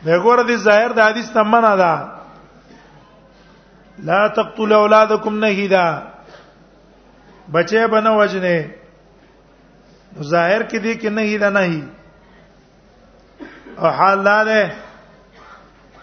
دغور 0.07 0.39
دي 0.51 0.57
ظاهر 0.57 0.91
د 0.97 0.99
حدیث 1.11 1.27
تمنا 1.33 1.75
ده 1.83 1.95
لا 4.11 4.23
تقتلوا 4.37 4.77
اولادکم 4.83 5.35
نهی 5.45 5.67
دا 5.73 5.87
بچې 7.53 7.87
بنو 7.95 8.13
وجنه 8.21 8.57
ظاهر 10.23 10.63
کې 10.63 10.77
دي 10.77 10.95
کې 10.99 11.09
نهی 11.17 11.37
دا 11.39 11.49
نهی 11.57 11.83
او 13.81 13.87
حال 13.97 14.19
دا 14.25 14.39
ده 14.51 14.63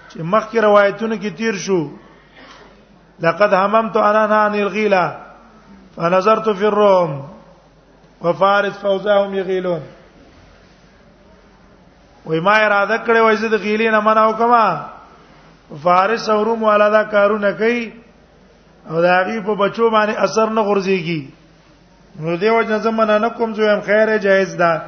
چې 0.10 0.20
مخکې 0.20 0.58
روایتونو 0.68 1.16
کې 1.16 1.36
تیر 1.38 1.56
شو 1.70 1.82
لقد 3.28 3.52
هممت 3.62 3.96
انا 4.10 4.40
ان 4.46 4.54
الغيله 4.66 5.04
فنظرت 5.98 6.50
في 6.50 6.68
الروم 6.68 7.30
وفارس 8.22 8.78
فوزهم 8.80 9.36
يغيلون 9.36 9.82
وای 12.26 12.40
ما 12.40 12.52
اراده 12.66 12.98
کړې 13.08 13.20
وای 13.26 13.36
زه 13.36 13.48
د 13.48 13.58
غیلې 13.58 13.92
نه 13.92 14.00
منع 14.10 14.26
وکما 14.30 14.90
فارس 15.86 16.30
او 16.30 16.44
روم 16.46 16.64
والا 16.64 16.90
دا 16.90 17.04
کارونه 17.16 17.52
کوي 17.64 17.82
او 18.90 19.02
دا 19.08 19.18
غي 19.24 19.42
په 19.50 19.56
بچو 19.56 19.90
باندې 19.90 20.16
اثر 20.18 20.50
نه 20.60 20.66
غورځيږي 20.70 21.22
نو 22.20 22.38
دې 22.38 22.54
وجه 22.58 22.86
نه 22.86 22.92
منع 23.00 23.18
نه 23.18 23.30
کوم 23.30 23.54
زه 23.58 23.74
هم 23.74 23.82
خیره 23.90 24.18
جایز 24.30 24.56
ده 24.58 24.82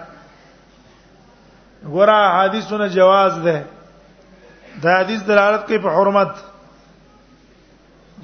ګوره 1.83 2.21
حدیثونه 2.37 2.87
جواز 2.99 3.33
ده 3.49 3.63
دا 4.83 4.99
حدیث 5.01 5.23
دلالت 5.33 5.65
کوي 5.67 5.77
په 5.79 5.89
حرمت 5.99 6.31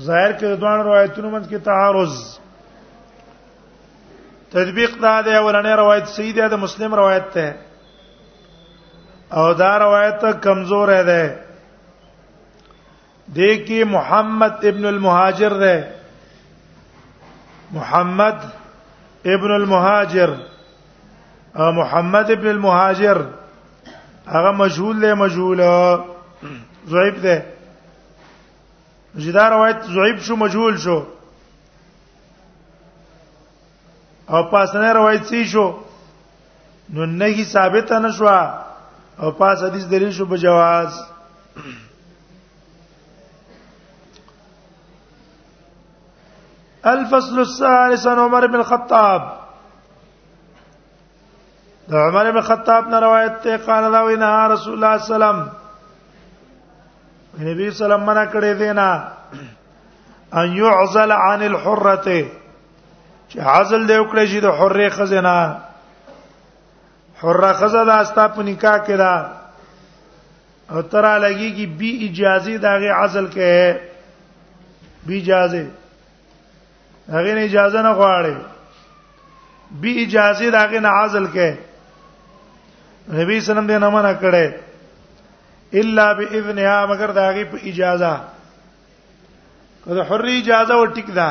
ظاهر 0.02 0.38
کې 0.38 0.44
د 0.46 0.56
دوه 0.56 0.76
روایتونو 0.76 1.42
منځ 1.42 1.48
کې 1.50 1.66
تعارض 1.70 2.18
تطبیق 4.56 4.98
دا 5.04 5.14
دی 5.22 5.32
ولنې 5.48 5.70
روایت 5.82 6.06
صحیح 6.18 6.34
دی 6.36 6.42
د 6.52 6.60
مسلم 6.60 6.94
روایت 6.98 7.26
ته 7.38 7.56
او 9.40 9.42
دا 9.62 9.72
روایت 9.82 10.22
کمزور 10.44 10.92
ده 11.08 11.24
دی 13.40 13.50
کی 13.66 13.80
محمد 13.94 14.56
ابن 14.72 14.86
المهاجر 14.92 15.50
ده 15.50 15.88
محمد 17.78 18.40
ابن 19.34 19.52
المهاجر 19.56 20.30
او 21.64 21.68
محمد 21.80 22.32
ابن 22.36 22.48
المهاجر 22.54 23.20
هغه 24.36 24.52
مجهول 24.62 24.96
له 25.06 25.10
مجهول 25.24 25.60
ضعیف 26.96 27.16
ده 27.28 27.36
جدا 29.28 29.46
روایت 29.56 29.80
ضعیف 30.00 30.18
شو 30.26 30.34
مجهول 30.46 30.76
شو 30.86 30.98
او 34.28 34.44
پاسنه 34.44 34.94
روایت 34.94 35.24
سی 35.28 35.46
شو 35.46 35.72
نو 36.94 37.06
نه 37.06 37.44
ثابت 37.44 37.92
نه 37.92 38.12
شو 38.12 38.26
او 39.20 39.32
پاس 39.32 39.64
حدیث 39.64 39.86
دلیل 39.90 40.12
شو 40.12 40.26
په 40.26 40.38
جواز 40.38 41.02
الفصل 46.84 47.40
الثالث 47.40 48.06
عن 48.08 48.20
عمر 48.20 48.48
بن 48.48 48.56
الخطاب 48.56 49.22
ده 51.90 51.98
عمر 51.98 52.32
بن 52.32 52.38
الخطاب 52.38 52.88
نے 52.90 53.00
روایت 53.00 53.42
تے 53.44 53.58
قال 53.66 53.92
لا 53.92 54.02
وینا 54.02 54.48
رسول 54.54 54.84
اللہ 54.84 54.98
صلی 55.06 55.14
اللہ 55.14 55.26
علیہ 55.26 55.42
وسلم 55.42 55.42
نبی 57.44 57.44
صلی 57.44 57.50
اللہ 57.50 57.62
علیہ 57.62 57.70
وسلم 57.70 58.04
منع 58.10 58.26
کړی 58.26 58.58
دینا 58.60 58.90
ان 60.42 60.58
يعزل 60.58 61.12
عن 61.12 61.42
الحرته 61.44 62.45
چې 63.32 63.40
حاصل 63.50 63.84
دی 63.90 63.98
وکړي 64.00 64.26
چې 64.32 64.40
د 64.46 64.48
حرې 64.60 64.90
خزنه 64.90 65.38
حره 67.22 67.52
خزنه 67.60 67.94
استا 68.00 68.26
په 68.38 68.42
نکاح 68.50 68.78
کې 68.86 68.96
دا 69.04 69.14
او 70.72 70.82
ترا 70.94 71.14
لګيږي 71.18 71.66
بي 71.80 71.92
اجازه 72.10 72.58
داغه 72.68 72.92
عزل 72.98 73.26
کې 73.34 73.80
بي 75.08 75.16
اجازه 75.22 75.68
هغه 77.16 77.34
نه 77.40 77.48
اجازه 77.48 77.82
نه 77.88 77.94
غواړي 77.94 78.36
بي 79.86 79.96
اجازه 80.06 80.52
داغه 80.58 80.80
نه 80.88 80.94
عزل 81.00 81.28
کې 81.34 81.52
نبی 83.14 83.42
سلام 83.48 83.68
دې 83.68 83.82
نه 83.86 83.90
منع 83.98 84.14
کړي 84.22 84.52
الا 85.82 86.08
باذنها 86.22 86.78
مگر 86.94 87.08
داغه 87.22 87.46
په 87.56 87.74
اجازه 87.74 88.14
کله 89.90 90.04
حر 90.14 90.26
اجازه 90.36 90.74
و 90.84 90.86
ټیک 90.94 91.12
ده 91.20 91.30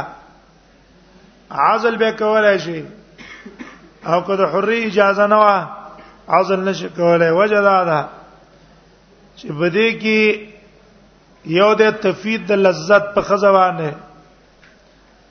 عزل 1.54 1.96
به 1.96 2.12
کولای 2.12 2.58
شي 2.58 2.84
او 4.06 4.20
که 4.22 4.36
د 4.36 4.40
حری 4.40 4.84
اجازه 4.84 5.26
نه 5.26 5.36
و 5.48 5.66
عزل 6.28 6.60
نشي 6.68 6.88
کولای 6.88 7.30
وجدا 7.30 7.84
ده 7.84 8.08
چې 9.38 9.46
بده 9.52 9.90
کې 10.00 10.38
یو 11.54 11.74
د 11.74 11.90
تفید 11.90 12.46
د 12.46 12.52
لذت 12.52 13.14
په 13.14 13.22
خزوانه 13.22 13.94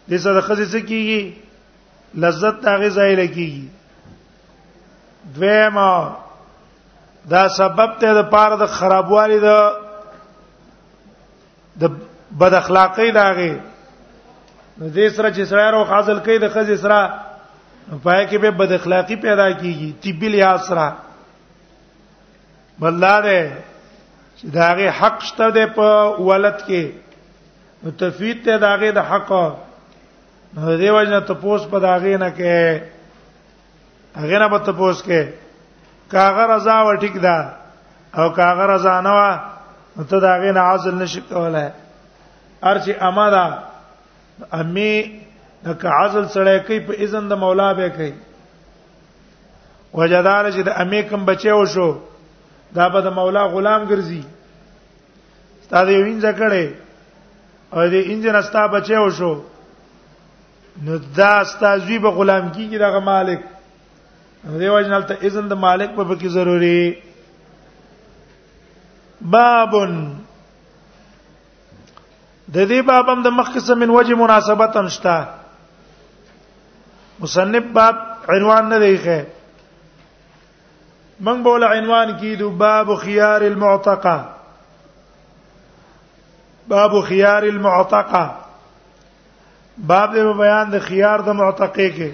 دې 0.10 0.16
سره 0.18 0.42
خزې 0.42 0.66
څه 0.72 0.82
کیږي 0.86 1.34
لذت 2.16 2.68
هغه 2.68 2.90
ځای 2.90 3.16
لکېږي 3.16 3.68
دویم 5.36 5.78
دا 7.30 7.48
سبب 7.58 7.92
ته 8.00 8.14
د 8.14 8.30
پاره 8.30 8.56
د 8.58 8.66
خرابوالي 8.66 9.40
د 9.40 9.48
د 11.82 11.92
بد 12.40 12.54
اخلاقی 12.54 13.12
داغه 13.12 13.73
نو 14.78 14.90
دې 14.94 15.08
سره 15.16 15.30
چې 15.32 15.44
سره 15.50 15.64
ورو 15.68 15.84
حاصل 15.90 16.20
کوي 16.26 16.38
د 16.44 16.50
خزې 16.50 16.76
سره 16.86 17.00
پای 18.06 18.22
کې 18.26 18.38
به 18.44 18.52
بد 18.60 18.72
اخلاقی 18.76 19.16
پیدا 19.26 19.46
کیږي 19.52 19.90
طبي 20.06 20.30
لحاظ 20.36 20.62
سره 20.68 20.86
بلاله 22.80 23.52
چې 24.38 24.46
داغه 24.56 24.90
حق 25.02 25.20
شته 25.28 25.50
د 25.58 25.68
په 25.76 26.00
ولادت 26.30 26.62
کې 26.68 26.86
نو 27.86 27.92
تفوید 28.00 28.42
ته 28.48 28.58
داغه 28.64 28.92
د 29.00 29.06
حق 29.10 29.30
نو 30.54 30.66
دې 30.78 30.90
وجنه 30.98 31.20
ته 31.28 31.34
پوس 31.44 31.66
په 31.74 31.80
داغه 31.84 32.14
نه 32.24 32.30
کې 32.38 32.82
هغه 34.22 34.40
نه 34.46 34.48
به 34.54 34.60
ته 34.70 34.80
پوس 34.80 35.04
کې 35.04 35.28
کاغه 36.16 36.44
رضا 36.56 36.80
و 36.88 36.96
ټیک 37.04 37.18
ده 37.28 37.50
او 38.24 38.26
کاغه 38.40 38.64
رضا 38.74 38.96
نه 39.10 39.22
و 39.98 40.04
ته 40.04 40.20
داغه 40.26 40.52
نه 40.58 40.66
عاجل 40.72 41.00
نشې 41.08 41.22
کولای 41.30 41.70
ارچی 42.74 42.94
امدا 43.12 43.44
امي 44.52 45.02
د 45.66 45.78
کعزل 45.82 46.26
سره 46.36 46.58
کوي 46.68 46.80
په 46.88 46.94
اذن 47.04 47.30
د 47.30 47.34
مولا 47.44 47.72
به 47.78 47.90
کوي 48.00 48.12
وجدار 49.94 50.46
چې 50.52 50.62
د 50.68 50.80
امي 50.86 51.02
کوم 51.10 51.26
بچو 51.26 51.66
شو 51.74 51.90
دا 52.76 52.88
به 52.90 53.02
د 53.02 53.08
مولا 53.20 53.44
غلام 53.54 53.82
ګرځي 53.90 54.22
ستاسو 55.66 55.92
یو 55.92 56.06
انځه 56.12 56.32
کړي 56.40 56.66
او 57.74 57.88
دې 57.92 58.02
انځه 58.12 58.32
نستا 58.38 58.68
بچو 58.74 59.10
شو 59.18 59.34
نو 60.84 60.98
دا 61.16 61.34
ستاسو 61.54 62.00
به 62.00 62.10
غلام 62.18 62.52
کیږي 62.52 62.78
دغه 62.80 63.00
مالک 63.00 63.42
دې 64.60 64.70
وجنل 64.76 65.04
ته 65.12 65.18
اذن 65.22 65.48
د 65.48 65.54
مالک 65.66 65.90
په 65.96 66.16
کې 66.16 66.28
ضروری 66.28 66.94
بابن 69.34 70.00
د 72.56 72.58
دې 72.72 72.80
باب 72.90 73.06
هم 73.10 73.20
د 73.26 73.28
مخکسه 73.40 73.76
من 73.84 73.90
وجه 73.98 74.14
مناسبت 74.22 74.74
انشتا 74.82 75.16
مصنف 77.22 77.66
باب 77.78 77.96
عنوان 78.34 78.64
نه 78.74 78.78
دیخه 78.84 79.18
من 81.28 81.38
بوله 81.48 81.68
عنوان 81.78 82.12
کیدو 82.24 82.50
باب 82.64 82.92
خيار 83.06 83.42
المعتقه 83.48 84.18
باب 86.76 86.94
خيار 87.10 87.44
المعتقه 87.50 88.24
باب 89.94 90.08
دې 90.12 90.38
بیان 90.44 90.68
د 90.76 90.78
خيار 90.92 91.18
د 91.32 91.34
معتقه 91.42 91.90
کې 91.98 92.12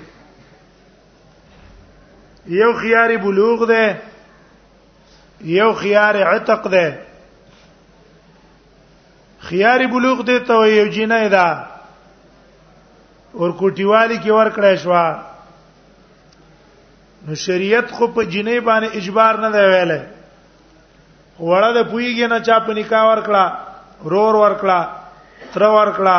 یو 2.62 2.72
خيار 2.80 3.10
بلوغ 3.28 3.60
ده 3.76 3.86
یو 5.54 5.70
خيار 5.84 6.16
عتق 6.34 6.64
ده 6.78 6.88
خياري 9.48 9.88
بلوغ 9.88 10.22
دي 10.22 10.40
ته 10.40 10.66
یو 10.68 10.88
جینه 10.96 11.28
ده 11.36 11.66
ورکوټیوالي 13.34 14.18
کې 14.18 14.30
ور 14.38 14.50
کړای 14.56 14.76
شو 14.84 14.94
نو 17.28 17.34
شریعت 17.44 17.88
خو 17.98 18.06
په 18.18 18.22
جینه 18.34 18.54
باندې 18.70 18.88
اجبار 19.02 19.34
نه 19.44 19.50
دی 19.56 19.60
ویلې 19.66 20.02
وړه 21.38 21.74
د 21.74 21.90
پویږي 21.92 22.26
نه 22.34 22.40
چا 22.50 22.58
په 22.68 22.72
نکاح 22.80 23.04
ور 23.12 23.22
کړه 23.30 23.46
رور 24.16 24.34
ور 24.42 24.54
کړه 24.64 24.80
تر 25.54 25.62
ور 25.76 25.90
کړه 26.00 26.18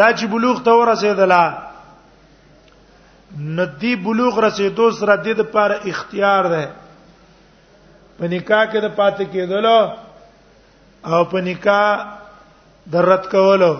دا 0.00 0.08
چې 0.12 0.24
بلوغ 0.36 0.56
ته 0.68 0.72
ورسېدله 0.80 1.44
ندی 3.60 3.92
بلوغ 4.08 4.34
رسیدو 4.46 4.86
سره 5.00 5.14
د 5.16 5.18
دې 5.26 5.34
لپاره 5.44 5.74
اختیار 5.94 6.42
ده 6.56 6.66
په 8.18 8.24
نکاح 8.28 8.64
کې 8.64 8.78
د 8.78 8.96
پاتې 8.96 9.24
کېدلو 9.36 9.80
او 11.12 11.20
په 11.30 11.38
نکاح 11.42 11.92
درت 12.92 13.24
کولو 13.30 13.74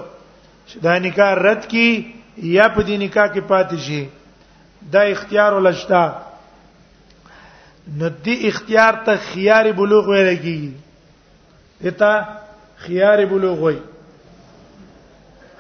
چې 0.69 0.77
دا 0.83 0.95
نکاح 1.07 1.33
رد 1.47 1.63
کی 1.73 1.91
یا 2.37 2.67
په 2.69 2.83
دې 2.83 2.97
نکاح 3.05 3.27
کې 3.35 3.41
پاتې 3.51 3.77
شي 3.87 4.03
دا 4.95 5.01
اختیار 5.15 5.51
ولشتا 5.53 6.03
نو 7.99 8.07
دې 8.25 8.47
اختیار 8.51 8.93
ته 9.09 9.15
خيار 9.31 9.67
بلوغ 9.79 10.05
ویل 10.11 10.29
کیږي 10.37 10.71
اته 11.89 12.11
خيار 12.85 13.19
بلوغ 13.35 13.59
وي 13.65 13.77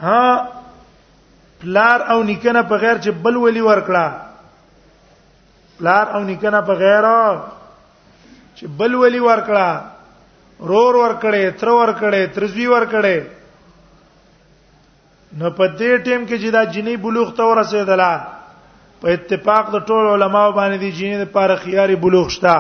ها 0.05 0.25
پلار 1.65 1.99
او 2.15 2.19
نکنه 2.31 2.61
په 2.71 2.77
غیر 2.85 2.97
چې 2.99 3.09
بل 3.27 3.35
ولي 3.49 3.61
ورکړه 3.67 4.07
پلار 5.79 6.05
او 6.19 6.23
نکنه 6.31 6.61
په 6.73 6.77
غیر 6.87 7.05
چې 8.57 8.67
بل 8.81 8.93
ولي 9.05 9.21
ورکړه 9.29 9.69
رور 10.61 10.95
ور 10.95 11.15
کړې 11.23 11.51
تر 11.61 11.69
ور 11.69 11.89
کړې 12.01 12.27
ترزوی 12.35 12.67
ور 12.67 12.87
کړې 12.87 13.25
نو 15.39 15.51
په 15.51 15.69
دې 15.79 15.99
ټیم 16.05 16.25
کې 16.27 16.37
چې 16.39 16.51
دا 16.53 16.65
جنې 16.65 16.97
بلوغ 17.01 17.33
ته 17.41 17.49
ورسېدله 17.49 19.01
په 19.01 19.09
اتفاق 19.17 19.71
د 19.73 19.77
ټول 19.87 20.07
علماو 20.13 20.53
باندې 20.53 20.77
دي 20.85 20.91
جنې 20.91 21.19
د 21.25 21.33
پاره 21.33 21.57
خياري 21.65 21.95
بلوغ 22.05 22.29
شته 22.37 22.55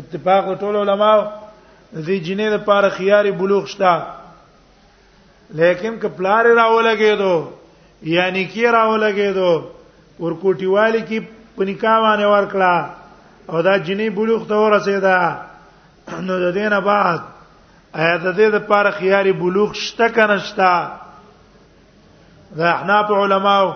اتفاق 0.00 0.44
د 0.50 0.60
ټول 0.60 0.76
علماو 0.82 1.22
دي 1.92 2.18
جنې 2.20 2.50
د 2.52 2.56
پاره 2.68 2.88
خياري 2.98 3.30
بلوغ 3.40 3.66
شته 3.72 3.94
لیکن 5.62 5.96
ک 6.04 6.16
پلار 6.16 6.44
راولګې 6.44 7.14
دو 7.18 7.50
یعنی 8.12 8.44
کی 8.52 8.62
راولګې 8.66 9.30
دو 9.34 9.50
ورکوټی 10.20 10.66
والی 10.76 11.00
کی 11.10 11.18
پنیکا 11.58 11.96
باندې 12.00 12.26
ورکړه 12.26 12.90
او 13.50 13.62
دا 13.62 13.76
جنې 13.78 14.08
بلوغ 14.20 14.46
ته 14.52 14.62
ورسېده 14.62 15.50
نو 16.12 16.38
د 16.40 16.50
دینه 16.54 16.80
بعد 16.80 17.18
آیا 17.94 18.16
د 18.16 18.32
دې 18.36 18.48
د 18.54 18.58
پاره 18.68 18.90
خياري 19.00 19.32
بلوغ 19.40 19.72
شته 19.82 20.06
کنه 20.18 20.38
شته 20.48 20.70
د 22.58 22.60
احناف 22.72 23.08
علماو 23.20 23.66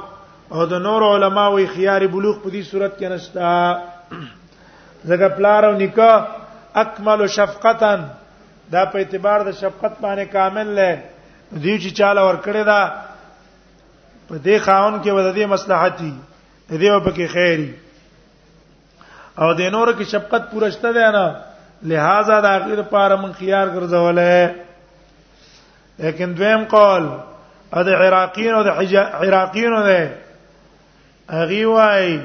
او 0.53 0.61
د 0.73 0.75
نور 0.88 1.01
علماو 1.09 1.55
خياري 1.75 2.07
بلوغ 2.14 2.37
په 2.43 2.49
دې 2.55 2.62
صورت 2.71 2.93
کې 2.99 3.07
نشته 3.12 3.45
زګه 5.07 5.29
پلارو 5.38 5.71
نکاح 5.79 6.19
اکمل 6.85 7.21
شفقتن 7.38 8.01
دا 8.73 8.83
په 8.85 8.97
اعتبار 8.99 9.38
د 9.45 9.51
شفقت 9.61 9.95
باندې 10.01 10.25
کامل 10.33 10.69
لې 10.75 10.99
دی 11.53 11.79
چې 11.81 11.91
چاله 12.01 12.21
ور 12.29 12.37
کړی 12.47 12.62
دا 12.73 12.83
په 14.29 14.35
دې 14.45 14.59
خاون 14.59 15.03
کې 15.03 15.11
ودې 15.11 15.45
مصلحتي 15.57 16.12
دې 16.71 17.05
په 17.05 17.11
کې 17.11 17.27
خیری 17.37 17.71
او 19.38 19.49
د 19.61 19.62
نور 19.77 19.88
کې 19.97 20.03
شفقت 20.14 20.43
پورشته 20.51 20.88
دی 20.97 21.05
نه 21.19 21.27
لہذا 21.87 22.38
د 22.45 22.47
اخر 22.61 22.81
پاره 22.93 23.17
من 23.23 23.33
خيار 23.41 23.67
ګرځولې 23.69 24.55
لیکن 26.05 26.31
دویم 26.38 26.62
قول 26.71 27.05
ا 27.73 27.85
د 27.88 27.91
عراقین 28.03 28.53
او 28.55 28.62
د 28.69 28.71
عراقین 29.23 29.73
نه 29.87 29.99
هغه 31.31 31.67
وای 31.67 32.21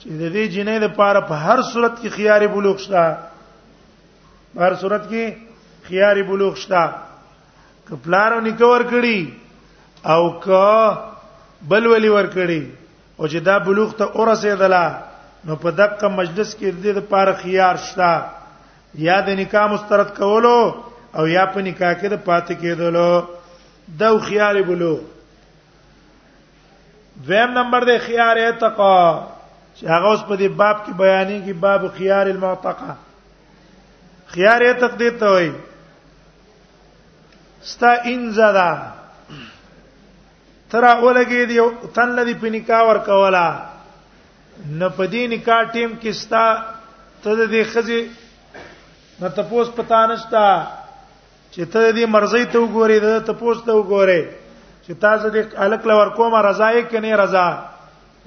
چې 0.00 0.08
د 0.08 0.22
دې 0.32 0.46
جنې 0.46 0.78
د 0.84 0.94
پاره 1.00 1.20
په 1.32 1.40
هر 1.48 1.62
صورت 1.72 1.98
کې 1.98 2.08
خيار 2.20 2.46
بلوغ 2.54 2.76
شته 2.84 3.02
په 4.54 4.60
هر 4.66 4.74
صورت 4.84 5.04
کې 5.10 5.24
خيار 5.88 6.22
بلوغ 6.30 6.54
شته 6.62 6.84
کپلارو 7.90 8.38
نکور 8.48 8.80
کړي 8.94 9.20
او 10.14 10.22
که 10.46 10.70
بل 11.74 11.84
ولی 11.92 12.08
ور 12.14 12.26
کړي 12.32 12.62
او 13.20 13.28
چې 13.28 13.38
دا 13.50 13.56
بلوغ 13.68 13.92
ته 14.00 14.04
اورسېدله 14.16 14.86
نو 15.48 15.54
په 15.66 15.70
دغه 15.82 16.06
مجلس 16.08 16.54
کې 16.54 16.64
د 16.64 16.82
دې 16.82 16.92
لپاره 17.02 17.32
خيار 17.44 17.76
شته 17.90 18.12
یا 19.04 19.20
د 19.26 19.28
نکاح 19.40 19.66
مسترد 19.72 20.10
کولو 20.18 20.56
او 21.18 21.24
یا 21.36 21.44
په 21.54 21.60
نکاح 21.68 21.92
کې 22.00 22.08
د 22.10 22.16
پاتې 22.26 22.54
کېدلو 22.60 23.10
دو 24.02 24.14
خیال 24.28 24.56
بلو 24.70 24.94
دویم 27.26 27.50
نمبر 27.58 27.80
د 27.90 27.92
خيار 28.06 28.36
اتقا 28.48 28.98
چې 29.76 29.84
هغه 29.92 30.06
اوس 30.10 30.22
په 30.28 30.36
دې 30.36 30.48
باب 30.48 30.76
کې 30.86 30.92
بیانې 31.02 31.38
کې 31.44 31.52
باب 31.64 31.80
خيار 31.98 32.26
المعتقه 32.32 32.92
خيار 34.34 34.60
اتق 34.70 34.92
دې 35.00 35.10
ته 35.22 35.26
وایي 35.36 35.52
ستا 37.72 37.90
ان 38.12 38.22
زدا 38.40 38.72
ترا 40.74 40.92
ولګي 41.00 41.42
دی 41.52 41.56
تن 41.96 42.08
لدی 42.20 42.34
په 42.44 42.48
نکاح 42.58 42.82
ور 42.90 42.98
کولا 43.08 43.48
نه 44.78 44.88
په 44.88 45.06
دې 45.06 45.24
نکاح 45.36 45.60
ټیم 45.72 45.92
کې 46.02 46.10
ستا 46.22 46.42
ته 47.22 47.46
دې 47.46 47.62
خزي 47.72 48.00
نو 49.20 49.28
تپوس 49.34 49.68
پتا 49.76 49.98
نشتا 50.06 50.40
چې 51.52 51.64
ته 51.74 51.84
دې 51.92 52.04
مرزي 52.14 52.40
ته 52.54 52.58
وګورې 52.62 52.96
دا 53.04 53.12
تپوس 53.28 53.60
ته 53.68 53.72
وګورې 53.72 54.26
چې 54.84 54.92
تاسو 55.04 55.30
دې 55.36 55.40
الک 55.66 55.86
لور 55.90 56.08
کومه 56.18 56.42
رضا 56.48 56.68
یې 56.70 56.82
کني 56.90 57.12
رضا 57.20 57.46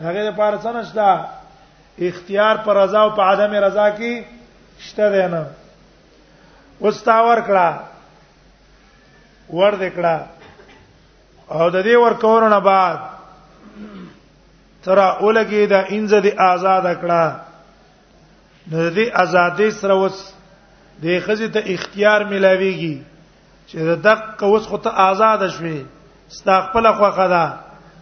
هغه 0.06 0.22
لپاره 0.30 0.56
څه 0.58 0.70
نشتا 0.78 1.10
اختیار 2.08 2.56
پر 2.66 2.74
رضا 2.82 3.02
او 3.06 3.10
په 3.20 3.26
عدم 3.34 3.52
رضا 3.66 3.86
کې 4.00 4.14
شته 4.88 5.06
دی 5.18 5.28
نه 5.36 5.44
واستاور 6.82 7.38
کړه 7.46 7.74
ور 9.50 9.74
دې 9.84 9.90
کړه 10.00 10.16
او 11.52 11.70
د 11.78 11.80
دې 11.84 11.96
ور 12.06 12.14
کورونه 12.26 12.58
بعد 12.72 13.00
ترا 14.88 15.06
اولګي 15.20 15.66
دا 15.66 15.86
انځ 15.86 16.12
دې 16.24 16.34
آزاد 16.50 16.84
کړه 17.06 17.24
د 18.74 18.76
دې 18.96 19.06
ازادي 19.26 19.70
سره 19.84 19.96
وس 20.04 20.20
د 21.04 21.20
خزه 21.26 21.48
ته 21.56 21.64
اختیار 21.74 22.24
ملاويږي 22.24 23.04
چې 23.68 23.78
د 23.78 23.90
دق 24.08 24.44
اوس 24.48 24.66
خو 24.72 24.78
ته 24.88 25.06
آزاد 25.12 25.46
شوي 25.58 25.78
ستا 26.38 26.56
خپل 26.66 26.90
خوخه 26.98 27.28
ده 27.34 27.46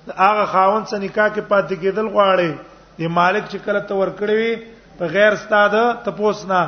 د 0.08 0.16
هغه 0.22 0.46
خاون 0.54 0.86
سره 0.86 1.00
نکاح 1.00 1.30
کې 1.36 1.44
پاتې 1.52 1.76
کېدل 1.84 2.08
غواړي 2.10 2.52
د 3.00 3.14
مالک 3.20 3.44
چې 3.50 3.58
کله 3.68 3.80
ته 3.90 3.94
ورکړې 3.96 4.34
وي 4.34 4.58
په 5.02 5.06
غیر 5.18 5.36
ستا 5.44 5.62
ده 5.76 5.84
تپوس 6.08 6.44
نه 6.54 6.64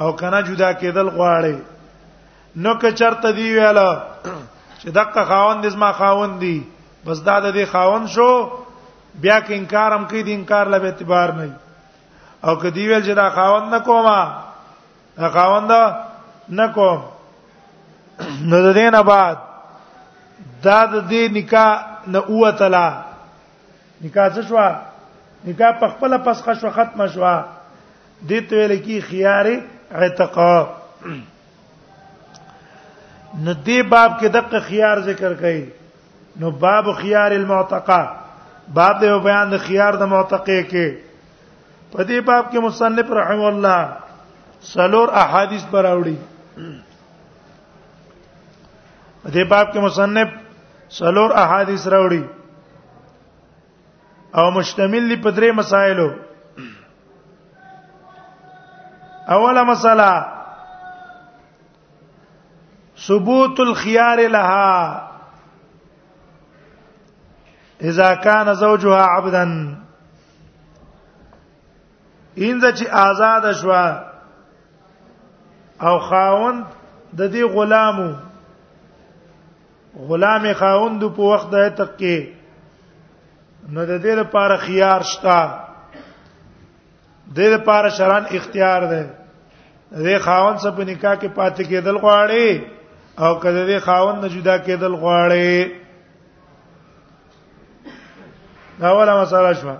او 0.00 0.08
کنه 0.22 0.40
جدا 0.48 0.72
کېدل 0.84 1.08
غواړي 1.12 1.58
نو 2.62 2.76
که 2.84 2.92
چرته 3.02 3.32
دی 3.40 3.46
ویاله 3.52 3.88
چې 4.80 4.88
دغه 5.00 5.24
خاون 5.32 5.60
د 5.62 5.68
زما 5.78 5.92
خاون 6.02 6.36
دی 6.46 6.56
بس 7.06 7.22
دا 7.30 7.38
د 7.46 7.52
دې 7.52 7.64
خاون 7.76 8.06
شو 8.16 8.32
بیا 9.14 9.40
کې 9.40 9.50
انکار 9.60 9.92
هم 9.96 10.06
کوي 10.10 10.22
د 10.26 10.38
انکار 10.40 10.66
له 10.74 10.92
اعتبار 10.92 11.32
نه 11.32 11.56
او 12.46 12.56
که 12.56 12.70
دی 12.70 12.88
ویل 12.88 13.02
چې 13.02 13.14
دا 13.24 13.30
خاون 13.40 13.70
نه 13.74 13.78
کومه 13.88 14.47
خاوند 15.26 15.70
نکو 16.58 16.90
نو 18.48 18.56
د 18.64 18.66
دې 18.76 18.88
نه 18.96 19.00
بعد 19.08 19.36
دا 20.64 20.78
د 20.92 20.94
دې 21.10 21.22
نکاح 21.36 21.72
نه 22.12 22.18
اوتلا 22.30 22.86
نکاح 24.04 24.28
څه 24.36 24.42
شو 24.50 24.58
نکاح 25.48 25.72
په 25.80 25.86
خپل 25.94 26.10
پس 26.28 26.36
ښه 26.44 26.52
شو 26.60 26.68
ختمه 26.78 27.06
شو 27.16 27.24
دې 28.28 28.38
ته 28.52 28.56
ویل 28.62 28.74
کی 28.86 28.96
خيار 29.08 29.46
عتق 29.92 30.38
نو 33.44 33.52
دې 33.66 33.80
باب 33.82 34.10
کې 34.20 34.26
دغه 34.38 34.60
خيار 34.70 34.96
ذکر 35.10 35.30
کړي 35.42 35.62
نو 36.42 36.48
باب 36.66 36.86
خيار 37.04 37.30
المعتقه 37.40 38.02
باب 38.78 38.94
د 39.02 39.04
بیان 39.30 39.46
د 39.54 39.56
خيار 39.68 39.92
د 40.00 40.02
معتقه 40.16 40.60
کې 40.72 40.88
په 41.92 42.04
دې 42.04 42.20
باب 42.20 42.44
کې 42.52 42.58
مصنف 42.68 43.08
رحم 43.18 43.40
الله 43.50 43.82
سلور 44.66 45.08
احادیث 45.22 45.64
پر 45.70 45.86
اوړي 45.90 46.16
دې 49.32 49.42
باب 49.48 49.66
کې 49.72 49.78
مصنف 49.80 50.28
سلور 50.98 51.30
احادیث 51.42 51.82
راوړي 51.94 52.24
او 54.38 54.44
مشتمل 54.50 55.02
لې 55.08 55.16
په 55.22 55.30
درې 55.36 55.50
مسایلو 55.60 56.08
اوله 59.36 59.62
مسله 59.70 60.12
ثبوت 63.06 63.56
الخيار 63.60 64.18
لها 64.36 64.78
اذا 67.90 68.08
كان 68.14 68.46
زوجها 68.54 69.02
عبدا 69.02 69.42
ان 72.46 72.54
ذا 72.60 72.70
چې 72.72 72.86
آزاد 73.00 73.42
شوه 73.60 73.86
او 75.80 75.98
خاوند 75.98 76.64
د 77.16 77.30
دې 77.32 77.42
غلامو 77.54 78.12
غلام 80.08 80.44
خاوند 80.58 81.00
په 81.16 81.22
وخت 81.32 81.48
د 81.54 81.68
تک 81.80 81.96
کې 82.00 82.18
نو 83.72 83.84
د 83.84 83.92
دې 84.04 84.14
لپاره 84.20 84.56
خيار 84.66 85.00
شتا 85.10 85.40
د 85.50 87.36
دې 87.36 87.48
لپاره 87.54 87.88
شران 87.98 88.24
اختیار 88.30 88.82
ده 88.92 89.02
دې 89.92 90.18
خاوند 90.24 90.58
سره 90.62 90.72
په 90.78 90.84
نکاح 90.84 91.14
کې 91.20 91.30
پاتې 91.38 91.62
کېدل 91.70 91.96
غواړي 91.96 92.62
او 93.22 93.38
کله 93.40 93.66
دې 93.66 93.78
خاوند 93.86 94.18
نه 94.24 94.28
جدا 94.28 94.56
کېدل 94.58 94.94
غواړي 95.00 95.72
دا 98.80 98.90
ولا 98.94 99.22
مساله 99.22 99.52
شو 99.52 99.74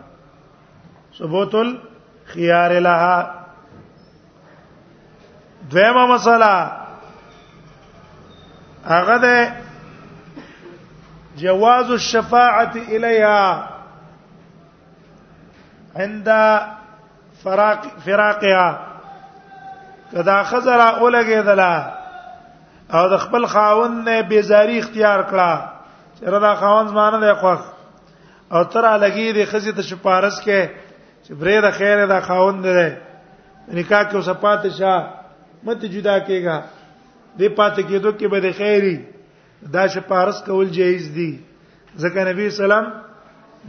ثبوت 1.19 1.55
الخيار 1.55 2.73
لها 2.87 3.38
دویمه 5.71 6.07
مسله 6.15 6.71
هغه 8.87 9.19
ده 9.19 9.53
جواز 11.37 11.91
الشفاعه 11.91 12.71
الیها 12.89 13.65
عند 15.97 16.29
فراق 17.45 17.79
فراقها 18.07 18.79
کدا 20.13 20.43
خزر 20.43 20.81
اولګه 20.93 21.43
دلا 21.47 21.93
او 22.93 23.09
د 23.09 23.17
خپل 23.17 23.47
خاون 23.47 24.05
نه 24.05 24.23
بیزاری 24.23 24.79
اختیار 24.79 25.23
کړه 25.23 25.63
چې 26.21 26.27
ردا 26.29 26.55
خاون 26.55 26.89
زمانه 26.89 27.19
دی 27.21 27.41
خوخ 27.41 27.61
او 28.53 28.65
تر 28.65 28.99
لګی 28.99 29.35
دی 29.35 29.45
خزی 29.47 29.73
ته 29.73 29.83
شپارس 29.83 30.41
کې 30.43 30.69
چې 31.25 31.33
بری 31.33 31.61
د 31.61 31.71
خیره 31.71 32.07
د 32.07 32.21
خاون 32.21 32.63
دی 32.63 32.91
نکاح 33.73 34.03
کې 34.11 34.15
وسپات 34.17 34.69
شه 34.79 35.05
مت 35.65 35.83
جدا 35.93 36.19
کېگا 36.27 36.61
دې 37.39 37.49
پاتې 37.57 37.83
کېدو 37.89 38.11
کې 38.13 38.27
به 38.31 38.41
د 38.41 38.53
خیری 38.59 38.97
دا 39.75 39.87
شپارس 39.95 40.43
کول 40.47 40.69
جایز 40.79 41.11
دي 41.15 41.31
ځکه 41.97 42.25
نبی 42.31 42.51
سلام 42.59 42.85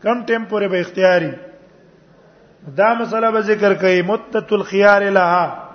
کم 0.06 0.24
ټیم 0.26 0.48
پورې 0.48 0.68
به 0.72 0.80
اختیاري 0.86 1.30
دا 2.74 2.94
مسله 2.94 3.30
به 3.30 3.40
ذکر 3.40 3.74
کوي 3.74 4.02
مدت 4.02 4.52
الخيار 4.52 5.02
لها 5.02 5.66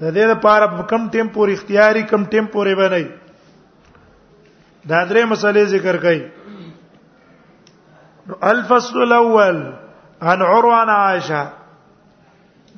د 0.00 0.12
دې 0.16 0.24
لپاره 0.32 0.82
کم 0.90 1.08
ټیم 1.10 1.28
پورې 1.34 1.52
اختیاري 1.52 2.02
کم 2.02 2.24
ټیم 2.24 2.46
پورې 2.46 2.74
بنئ 2.76 3.04
دا 4.88 5.04
درې 5.04 5.22
مسلې 5.24 5.62
ذکر 5.64 5.96
کوي 5.96 6.22
الفصل 8.42 9.00
الاول 9.02 9.56
عن 10.22 10.42
عروه 10.42 10.92
عائشه 10.92 11.48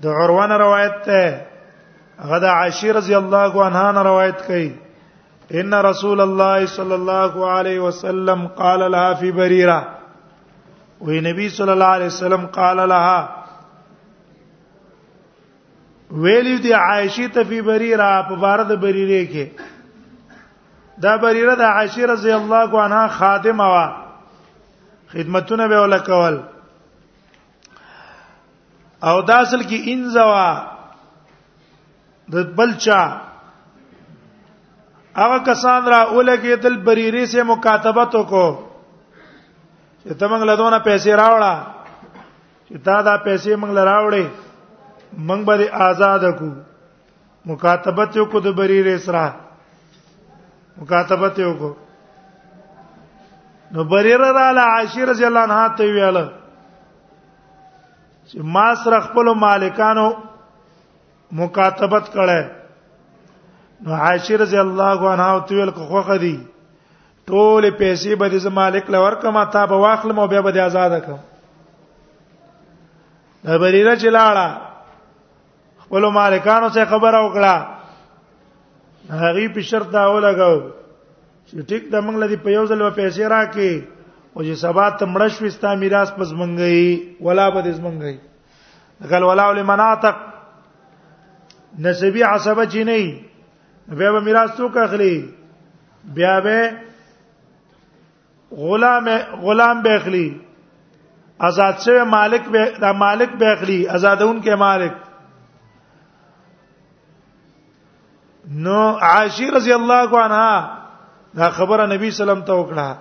د 0.03 0.07
عروه 0.07 0.47
روایت 0.65 0.97
ته 1.09 1.41
غدا 2.33 2.53
عائشه 2.53 2.93
رضی 2.99 3.15
الله 3.15 3.65
عنها 3.65 3.93
نه 3.93 4.03
روایت 4.11 4.47
کوي 4.47 4.73
ان 5.63 5.75
رسول 5.91 6.21
الله 6.21 6.67
صلی 6.79 6.95
الله 6.95 7.51
علیه 7.53 7.81
وسلم 7.81 8.47
قال 8.63 8.91
لها 8.93 9.13
فی 9.23 9.33
بریره 9.43 9.79
وی 11.07 11.21
نبی 11.31 11.49
صلی 11.61 11.71
الله 11.71 11.85
علیه 11.99 12.07
وسلم 12.17 12.47
قال 12.59 12.85
لها 12.89 13.42
ویلی 16.21 16.59
دی 16.59 16.73
عائشه 16.73 17.29
تفی 17.35 17.63
بریره 17.69 18.23
په 18.29 18.35
بارد 18.45 18.69
بریره 18.81 19.23
کې 19.33 19.45
دا 21.05 21.13
بریره 21.23 21.55
د 21.61 21.63
عائشه 21.69 22.05
رضی 22.11 22.31
الله 22.39 22.71
عنها 22.85 23.05
خادمه 23.19 23.65
وا 23.75 23.87
خدمتونه 25.13 25.65
به 25.75 25.81
ول 25.85 25.97
کول 26.09 26.37
او 29.03 29.23
دا 29.31 29.37
اصل 29.47 29.63
کې 29.63 29.79
انزوا 29.95 30.51
د 32.33 32.35
بلچا 32.61 33.03
هغه 35.23 35.39
کسان 35.49 35.81
را 35.95 36.01
اولګې 36.07 36.59
دل 36.67 36.77
بریره 36.91 37.25
سه 37.35 37.43
مکاتبه 37.55 38.05
تو 38.19 38.23
کو 38.35 38.45
چې 40.05 40.13
تمنګ 40.13 40.43
لدونه 40.53 40.79
پیسې 40.79 41.11
راوړه 41.25 41.55
چې 42.69 42.77
تا 42.85 42.97
دا 43.03 43.17
پیسې 43.17 43.49
موږ 43.61 43.71
لراوړې 43.83 44.27
موږ 45.17 45.41
به 45.47 45.71
آزاد 45.89 46.19
کو 46.39 46.47
مکاتبت 47.47 48.17
یو 48.17 48.25
کو 48.33 48.39
د 48.41 48.47
بریر 48.57 48.87
اسرا 48.95 49.27
مکاتبت 50.81 51.35
یو 51.39 51.53
کو 51.59 51.71
نو 53.73 53.81
بریر 53.93 54.21
را 54.21 54.49
ل 54.53 54.59
عاشر 54.59 55.07
رضی 55.09 55.25
الله 55.25 55.41
عنها 55.45 55.67
ته 55.79 55.85
ویاله 55.85 56.25
چې 58.27 58.39
ما 58.55 58.69
سره 58.85 58.99
خپل 59.01 59.27
مالکانو 59.45 60.09
مکاتبت 61.43 62.05
کړه 62.17 62.41
نو 63.85 63.91
عاشر 64.07 64.37
رضی 64.47 64.57
الله 64.65 64.99
عنها 65.13 65.31
ته 65.47 65.53
ویل 65.55 65.71
کو 65.77 65.81
خوخه 65.93 66.17
دي 66.27 66.39
ټول 67.27 67.63
پیسې 67.71 68.13
به 68.19 68.27
د 68.29 68.35
مالک 68.61 68.85
لور 68.91 69.15
کما 69.23 69.43
تا 69.45 69.67
به 69.67 69.75
واخلم 69.87 70.19
او 70.19 70.27
بیا 70.35 70.41
به 70.51 70.61
آزاد 70.67 70.93
کړم 71.07 71.19
د 73.49 73.51
بریره 73.61 73.95
چلاړه 73.97 74.49
ولو 75.93 76.11
مالکانو 76.11 76.69
څخه 76.77 76.91
خبره 76.93 77.19
وکړه 77.27 77.55
هغه 79.23 79.43
په 79.57 79.61
شرط 79.71 79.89
دا 79.97 80.05
ولګاو 80.15 80.59
چې 81.47 81.55
ټیک 81.73 81.83
د 81.95 82.07
موږ 82.07 82.17
لدی 82.23 82.39
په 82.45 82.49
یو 82.57 82.63
ځل 82.71 82.81
په 82.87 82.93
پیسې 82.99 83.23
راکې 83.35 83.73
او 84.35 84.41
چې 84.47 84.55
سبا 84.65 84.87
ته 85.01 85.05
مړ 85.15 85.23
شو 85.39 85.45
استا 85.51 85.71
میراث 85.83 86.11
پس 86.21 86.31
منګي 86.39 86.89
ولا 87.29 87.47
به 87.57 87.61
دې 87.67 87.73
منګي 87.89 88.15
غل 89.13 89.23
ولا 89.33 89.47
لمناطق 89.61 90.17
نسبی 91.85 92.23
عصبه 92.35 92.65
چی 92.73 92.85
نه 92.91 93.01
بیا 94.01 94.11
به 94.17 94.21
میراث 94.31 94.51
څوک 94.59 94.77
اخلي 94.85 95.15
بیا 96.19 96.35
به 96.45 96.59
غلام 98.65 99.07
غلام 99.45 99.83
به 99.89 99.93
اخلي 100.01 100.27
آزاد 101.47 101.75
شوی 101.85 102.03
مالک 102.19 102.45
به 102.57 102.63
دا 102.83 102.93
مالک 103.07 103.31
به 103.41 103.47
اخلي 103.59 103.81
آزادون 103.97 104.37
کې 104.45 104.55
مالک 104.69 104.95
نو 108.51 108.79
عائشه 108.97 109.51
رضی 109.57 109.73
الله 109.73 110.19
عنها 110.19 110.79
دا 111.37 111.49
خبره 111.57 111.87
نبی 111.95 112.11
سلام 112.19 112.41
ته 112.51 112.55
وکړه 112.55 112.97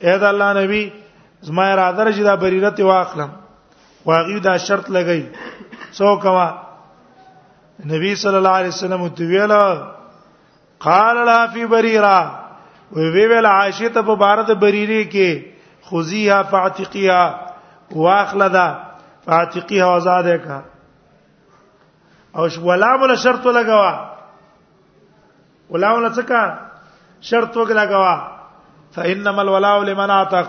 اې 0.00 0.18
دا 0.24 0.28
الله 0.28 0.52
نبی 0.62 0.80
زما 1.48 1.66
اراده 1.72 2.04
رجی 2.04 2.22
دا 2.28 2.34
بریرت 2.44 2.80
واخلم 2.88 3.28
واغي 4.06 4.40
دا 4.46 4.56
شرط 4.68 4.90
لګی 4.90 5.24
سو 5.98 6.16
کوا 6.22 6.48
نبی 7.92 8.14
صلی 8.22 8.36
الله 8.36 8.48
علیه 8.60 8.68
وسلم 8.68 9.06
تو 9.08 9.24
ویلا 9.28 9.74
قال 10.86 11.24
لا 11.26 11.38
فی 11.52 11.64
بریرا 11.66 12.18
وی 12.96 13.08
ویل 13.26 13.46
عائشه 13.46 13.88
ته 13.88 14.02
په 14.02 14.14
بارد 14.24 14.50
بریری 14.64 15.02
کې 15.10 15.44
خذیها 15.90 16.42
فاعتقیها 16.42 17.40
واخلدا 18.02 18.66
فاعتقیها 19.26 19.94
وزاده 19.96 20.36
کا 20.46 20.60
او 22.36 22.46
ولا 22.68 22.96
مل 23.02 23.16
شرط 23.24 23.46
لګوا 23.46 24.15
ولاونه 25.70 26.08
څه 26.16 27.24
شرط 27.28 27.56
وګلاګوا 27.56 28.16
فانما 28.92 29.40
الولاء 29.42 29.78
لمن 29.82 30.10
اعتق 30.10 30.48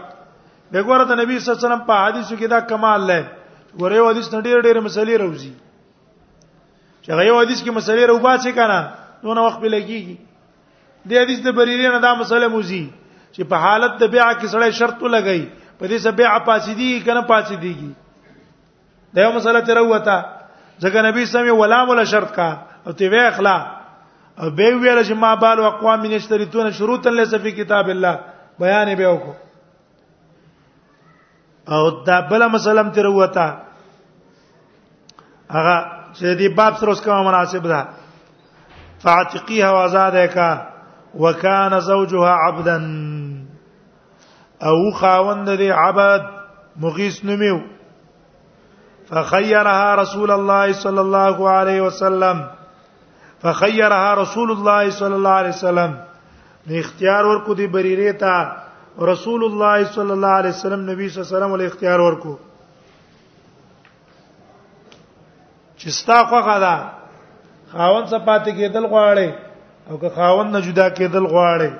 دغه 0.73 0.87
ورته 0.87 1.15
نبی 1.15 1.39
صلی 1.39 1.51
الله 1.51 1.59
علیه 1.59 1.67
وسلم 1.67 1.83
په 1.89 1.95
حدیثو 2.05 2.35
کې 2.35 2.47
دا 2.55 2.59
کمال 2.71 3.07
لای 3.07 3.23
ګوره 3.81 3.95
یو 3.97 4.07
حدیث 4.09 4.27
نډیر 4.33 4.61
ډیر 4.67 4.79
مسلې 4.81 5.15
راوځي 5.21 5.53
چې 7.01 7.11
هغه 7.13 7.23
یو 7.29 7.37
حدیث 7.41 7.59
کې 7.63 7.71
مسلې 7.71 8.03
راوباسي 8.11 8.51
کنه 8.59 8.79
دونه 9.23 9.41
وخت 9.47 9.59
به 9.63 9.69
لګيږي 9.69 10.15
د 11.09 11.21
حدیث 11.21 11.39
د 11.45 11.57
بریری 11.59 11.87
نه 11.87 11.99
دا 12.05 12.13
مسله 12.21 12.47
موزي 12.55 12.81
چې 13.33 13.43
په 13.53 13.65
حالت 13.65 13.97
د 14.01 14.13
بیع 14.15 14.27
کې 14.33 14.47
سړی 14.53 14.71
شرط 14.81 15.01
لګی 15.03 15.49
په 15.79 15.87
دې 15.87 15.97
سبه 15.97 16.15
بیع 16.17 16.37
پاسیدی 16.51 16.89
کنه 17.07 17.21
پاسیدیږي 17.31 17.91
دا 19.17 19.23
یو 19.25 19.31
مسله 19.39 19.59
تر 19.71 19.77
وته 19.77 20.25
ځکه 20.79 21.01
نبی 21.09 21.25
سمي 21.33 21.51
ولا 21.61 21.81
ولا 21.89 22.03
شرط 22.15 22.35
کا 22.35 22.49
او 22.87 22.91
تی 22.97 23.07
وی 23.11 23.19
اخلا 23.19 23.55
او 24.41 24.49
به 24.49 24.75
ویل 24.75 25.03
چې 25.03 25.13
ما 25.13 25.35
بال 25.35 25.59
اقوام 25.59 25.99
من 26.01 26.13
اشتریتون 26.13 26.71
شروطا 26.71 27.09
ليس 27.09 27.35
في 27.35 27.51
کتاب 27.51 27.89
الله 27.89 28.19
بیان 28.59 28.95
به 28.95 29.13
وکړو 29.13 29.35
او 31.73 31.89
دا 32.05 32.21
بل 32.21 32.47
مسلم 32.47 32.89
تر 32.97 33.07
وتا 33.15 33.47
هغه 35.49 35.75
چې 36.13 36.37
دی 36.41 36.49
باب 36.49 36.75
سره 36.79 36.89
اوس 36.89 37.01
کومه 37.01 37.23
مناسب 37.27 37.63
ده 37.67 37.87
فاعتقيها 38.99 39.71
وازاده 39.71 40.27
کا 40.27 40.67
وكان 41.15 41.79
زوجها 41.79 42.35
عبدا 42.35 42.77
او 44.63 44.91
خاوند 44.91 45.47
دې 45.57 45.61
عبد 45.71 46.21
مغیث 46.85 47.25
نومیو 47.25 47.61
فخيرها 49.09 49.95
رسول 49.95 50.31
الله 50.31 50.73
صلى 50.73 50.99
الله 51.01 51.49
عليه 51.51 51.81
وسلم 51.81 52.56
فخيرها 53.41 54.13
رسول 54.19 54.51
الله 54.51 54.89
صلى 54.89 55.15
الله 55.15 55.29
عليه 55.29 55.49
وسلم 55.49 55.97
د 56.69 56.73
اختیار 56.79 57.25
ورکو 57.25 57.53
دی 57.61 57.67
بریره 57.73 58.13
ته 58.21 58.33
رسول 59.09 59.41
الله 59.47 59.77
صلی 59.97 60.11
الله 60.15 60.33
علیه 60.41 60.51
وسلم 60.55 60.81
نبی 60.89 61.03
صلی 61.09 61.19
الله 61.23 61.31
علیه 61.31 61.37
وسلم 61.37 61.53
له 61.61 61.65
اختیار 61.71 61.99
ورکو 62.05 62.33
چې 65.77 65.89
ستا 65.99 66.19
خوغه 66.29 66.55
ده 66.65 66.75
خاون 67.71 68.05
څه 68.05 68.17
پاتې 68.25 68.51
کېدل 68.59 68.85
غواړي 68.93 69.29
او 69.89 69.95
که 69.99 70.09
خاون 70.15 70.47
نه 70.55 70.59
جدا 70.69 70.87
کېدل 71.01 71.23
غواړي 71.35 71.71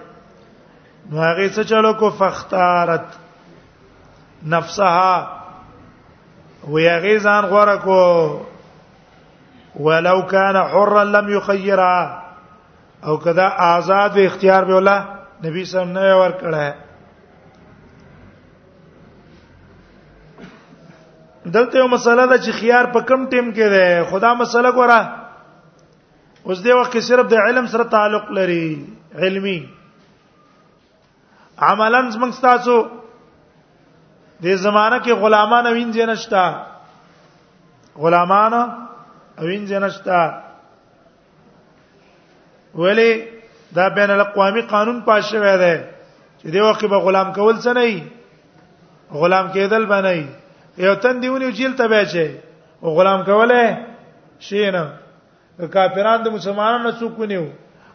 نو 1.12 1.16
هغه 1.24 1.46
څه 1.50 1.66
چلو 1.72 1.92
کو 2.04 2.08
فختارت 2.20 3.06
نفسها 4.56 5.16
وی 6.68 6.88
هغه 6.88 7.20
ځان 7.28 7.44
غوړه 7.50 7.84
کو 7.88 8.00
ولو 9.86 10.22
کان 10.30 10.56
حرا 10.72 11.04
لم 11.04 11.30
یخیرا 11.36 12.02
او 13.04 13.18
کدا 13.24 13.48
آزاد 13.48 14.18
و 14.18 14.20
اختیار 14.20 14.66
به 14.66 14.74
الله 14.76 15.04
نبی 15.44 15.66
صلی 15.66 15.80
الله 15.82 16.00
علیه 16.00 16.14
ور 16.14 16.32
کړه 16.32 16.74
دلته 21.56 21.78
یو 21.78 21.88
مسله 21.88 22.28
ده 22.28 22.38
چې 22.38 22.52
خيار 22.62 22.86
په 22.96 23.02
کم 23.02 23.26
ټیم 23.34 23.52
کې 23.54 23.70
ده 23.76 24.04
خدا 24.12 24.34
مسله 24.42 24.72
ګوره 24.72 25.10
اوس 26.44 26.64
دی 26.64 26.72
وخت 26.72 26.94
کې 26.94 27.00
صرف 27.10 27.28
د 27.34 27.50
علم 27.50 27.68
سره 27.76 27.84
تعلق 27.94 28.32
لري 28.40 28.64
علمی 29.16 29.60
عملاً 31.70 32.10
زمنګ 32.10 32.42
تاسو 32.42 32.82
د 34.44 34.48
زمانہ 34.56 35.04
کې 35.04 35.12
غلامان 35.26 35.68
وینځي 35.68 36.06
نشتا 36.06 36.64
غلامان 38.04 38.54
او 39.40 39.46
انځ 39.54 39.72
نشتا 39.84 40.20
ولی 42.82 43.12
دا 43.76 43.88
بین 43.98 44.12
الاقوامی 44.12 44.62
قانون 44.74 45.00
پاس 45.08 45.24
شوی 45.32 45.54
دی 45.64 45.76
چې 46.40 46.46
دی 46.54 46.60
وخت 46.68 46.86
به 46.92 46.98
غلام 47.08 47.34
کول 47.34 47.54
څه 47.56 47.74
نه 47.76 48.04
غلام 49.22 49.52
کېدل 49.54 49.86
باندې 49.86 50.26
یو 50.86 50.96
تن 51.04 51.22
دیونی 51.22 51.52
جیل 51.60 51.74
ته 51.82 51.88
بچي 51.94 52.26
او 52.82 52.96
غلام 52.98 53.24
کوله 53.30 53.62
شي 54.50 54.68
نه 54.76 54.84
کافران 55.80 56.24
د 56.28 56.38
مسلمانانو 56.38 56.92
څوک 57.00 57.20
نیو 57.34 57.46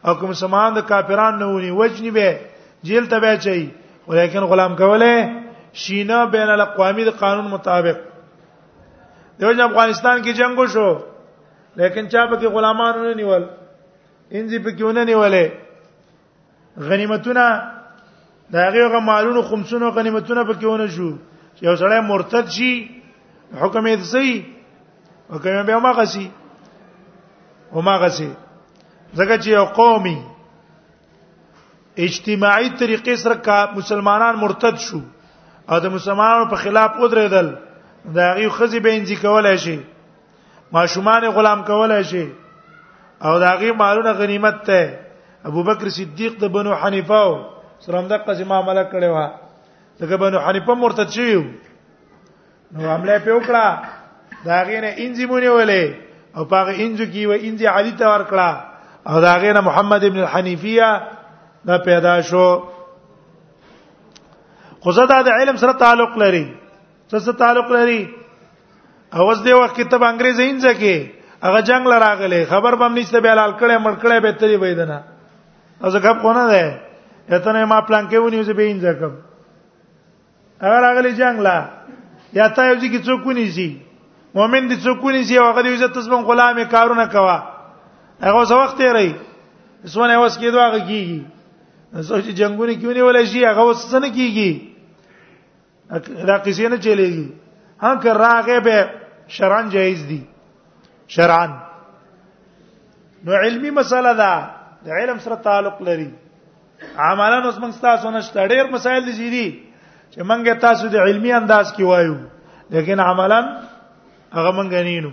او 0.06 0.14
کوم 0.20 0.30
مسلمان 0.34 0.74
د 0.80 0.88
کافرانو 0.94 1.38
نه 1.38 1.46
ونی 1.52 1.70
وجنی 1.82 2.10
به 2.18 2.34
جیل 2.90 3.06
ته 3.14 3.20
بچي 3.26 3.60
ولیکن 4.08 4.44
غلام 4.54 4.76
کوله 4.82 5.14
شینا 5.82 6.24
بین 6.32 6.50
الاقوامی 6.56 7.04
د 7.10 7.22
قانون 7.24 7.48
مطابق 7.58 7.98
د 9.40 9.60
افغانستان 9.60 10.22
کې 10.22 10.32
جنگ 10.40 10.66
شو 10.74 10.90
لیکن 11.76 12.08
چا 12.10 12.24
پکې 12.26 12.46
غلامان 12.54 12.94
نه 13.02 13.14
نیول 13.20 13.42
انځي 14.32 14.58
پکې 14.58 14.82
ونه 14.84 15.04
نیولې 15.04 15.52
غنیمتونه 16.88 17.44
دا 18.52 18.60
هغه 18.68 19.00
مالونو 19.10 19.42
خمسونو 19.50 19.90
غنیمتونه 19.98 20.44
پکې 20.44 20.64
ونه 20.64 20.86
شو 20.96 21.08
یو 21.66 21.74
سړی 21.82 22.00
مرتد 22.08 22.48
شي 22.56 22.74
حکم 23.60 23.86
یې 23.86 23.96
دسی 23.96 24.46
حکم 25.32 25.62
به 25.68 25.78
ما 25.86 25.92
غسی 26.00 26.28
او 27.72 27.82
ما 27.82 27.96
غسی 28.04 28.30
زکه 29.14 29.38
چې 29.38 29.46
یو 29.56 29.64
قومي 29.80 30.18
اجتماعي 31.96 32.70
طریقې 32.70 33.14
سره 33.24 33.34
کا 33.48 33.58
مسلمانان 33.80 34.34
مرتد 34.44 34.78
شو 34.88 35.00
او 35.68 35.78
د 35.80 35.86
مسلمانانو 35.96 36.50
په 36.52 36.56
خلاف 36.66 36.90
ودرېدل 36.98 37.48
دا 38.16 38.30
یو 38.44 38.50
خزي 38.58 38.80
به 38.80 38.96
انځي 39.04 39.16
کولای 39.24 39.58
شي 39.64 39.78
ماشومان 40.72 41.22
غلام 41.36 41.60
کولای 41.68 42.04
شي 42.10 42.24
او 43.22 43.38
دا 43.38 43.56
غي 43.60 43.70
مالونه 43.72 44.12
غنیمت 44.12 44.58
ته 44.66 44.82
ابو 45.44 45.62
بکر 45.62 45.88
صدیق 45.88 46.32
د 46.40 46.44
بنو 46.54 46.74
حنیفه 46.74 47.22
سره 47.80 47.98
هم 47.98 48.06
دغه 48.12 48.34
چې 48.38 48.44
معاملې 48.52 48.84
کړې 48.92 49.08
و 49.16 49.30
دغه 50.00 50.16
بنو 50.24 50.38
حنیفه 50.48 50.74
مرتد 50.84 51.10
شیو 51.16 51.42
نو 52.72 52.90
عمله 52.94 53.18
په 53.26 53.30
وکړه 53.30 53.86
دا 54.46 54.58
غي 54.64 54.80
نه 54.84 54.90
انځي 54.96 55.26
مونږ 55.30 55.46
ولې 55.58 55.94
او 56.36 56.44
پاغه 56.44 56.72
انځو 56.82 57.04
کی 57.12 57.26
و 57.26 57.32
انځي 57.38 57.66
علی 57.74 57.92
ته 58.00 58.04
ور 58.12 58.24
کړه 58.30 58.50
او 59.08 59.20
دا 59.26 59.34
غي 59.44 59.52
نه 59.52 59.60
محمد 59.68 60.04
ابن 60.04 60.18
الحنیفیه 60.22 60.90
دا 61.66 61.76
پیدا 61.88 62.14
شو 62.30 62.46
خو 64.82 64.92
زه 64.98 65.06
دا 65.12 65.22
د 65.28 65.40
علم 65.40 65.56
سره 65.62 65.72
تعلق 65.84 66.18
لري 66.24 66.44
څه 67.10 67.16
سره 67.18 67.32
تعلق 67.44 67.70
لري 67.78 68.02
اوس 69.20 69.38
دی 69.44 69.52
وخت 69.52 69.76
کتاب 69.76 70.00
انګريزي 70.06 70.44
انځه 70.50 70.72
کې 70.76 70.94
هغه 71.46 71.60
جنگ 71.70 71.86
لراغله 71.92 72.38
خبر 72.50 72.74
بم 72.82 72.92
نشته 72.98 73.20
به 73.24 73.32
لال 73.38 73.50
کړه 73.58 73.74
مړ 73.86 73.94
کړه 74.04 74.16
به 74.24 74.30
تری 74.42 74.56
وای 74.60 74.74
دنا 74.78 74.98
اوس 75.84 75.94
غب 76.04 76.16
کو 76.22 76.30
نه 76.38 76.44
ده 76.50 76.62
اتنه 77.38 77.60
ما 77.72 77.78
پلان 77.88 78.04
کې 78.08 78.16
ونیو 78.18 78.42
زه 78.48 78.52
به 78.60 78.66
انځه 78.74 78.92
کوم 79.00 79.14
هغه 80.66 80.78
راغلی 80.84 81.12
جنگ 81.18 81.36
لا 81.48 81.56
یا 82.38 82.46
تا 82.60 82.64
یو 82.68 82.74
ځکه 82.78 82.98
څوک 83.10 83.20
ونی 83.32 83.46
سي 83.58 83.68
مؤمن 84.38 84.62
دي 84.70 84.76
څوک 84.86 85.00
ونی 85.10 85.22
سي 85.32 85.36
هغه 85.40 85.60
دې 85.62 85.68
عزت 85.76 85.92
تسبن 85.98 86.22
غلامه 86.30 86.64
کارونه 86.76 87.06
کوا 87.16 87.36
هغه 88.22 88.42
زه 88.54 88.62
وخت 88.62 88.80
یې 88.86 88.90
رہی 89.00 89.12
اسونه 89.84 90.14
اوس 90.14 90.38
کې 90.38 90.50
دوه 90.56 90.66
کیږي 90.78 91.20
سوچ 92.14 92.24
جنگونه 92.40 92.72
کیونه 92.74 93.02
ولا 93.10 93.22
شي 93.34 93.44
هغه 93.46 93.62
وسنه 93.74 94.08
کیږي 94.16 94.50
دا 96.34 96.38
کیسه 96.50 96.66
نه 96.68 96.76
چلےږي 96.76 97.26
ها 97.84 97.90
که 98.02 98.10
راغه 98.22 98.58
به 98.70 98.78
شرعن 99.28 99.68
جایز 99.68 100.04
دي 100.08 100.22
شرعن 101.16 101.50
نو 103.24 103.34
علمی 103.40 103.70
مسله 103.70 104.14
ده 104.20 104.34
د 104.84 104.88
علم 105.00 105.18
سره 105.24 105.34
تعلق 105.42 105.82
لري 105.88 106.08
عملان 107.08 107.42
اوس 107.46 107.58
موږ 107.58 107.80
تاسو 107.82 108.10
نشته 108.10 108.46
ډېر 108.46 108.70
مسائل 108.72 109.04
دي 109.10 109.28
دي 109.34 109.46
چې 110.12 110.20
موږ 110.30 110.58
تاسو 110.64 110.88
د 110.94 111.06
علمی 111.08 111.32
انداز 111.32 111.72
کې 111.72 111.82
وایو 111.90 112.14
لیکن 112.76 113.00
عملان 113.00 113.44
هغه 114.34 114.50
موږ 114.50 114.74
نینو 114.88 115.10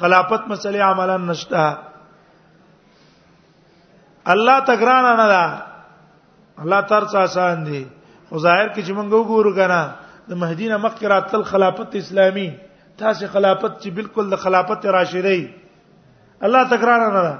خلافت 0.00 0.46
مسلې 0.48 0.78
عملان 0.90 1.26
نشته 1.26 1.78
الله 4.34 4.60
تګران 4.60 5.16
نه 5.22 5.26
ده 5.26 5.62
الله 6.64 6.80
تر 6.92 7.04
څه 7.04 7.14
آسان 7.22 7.64
دي 7.70 7.84
خو 8.28 8.38
ظاهر 8.38 8.68
کې 8.68 8.82
چې 8.86 8.90
موږ 8.90 9.10
وګورو 9.12 9.56
کنه 9.60 9.80
د 10.28 10.32
مهدی 10.42 10.68
نه 10.74 10.76
مخکې 10.76 11.02
راتل 11.16 11.44
خلافت 11.54 11.96
اسلامي 12.02 12.50
تاسو 13.02 13.26
خلافت 13.34 13.76
چې 13.82 13.90
بالکل 13.98 14.30
د 14.32 14.36
خلافت 14.46 14.86
راشدي 14.96 15.38
الله 16.48 16.64
تکرار 16.72 17.00
نه 17.14 17.20
ده 17.26 17.38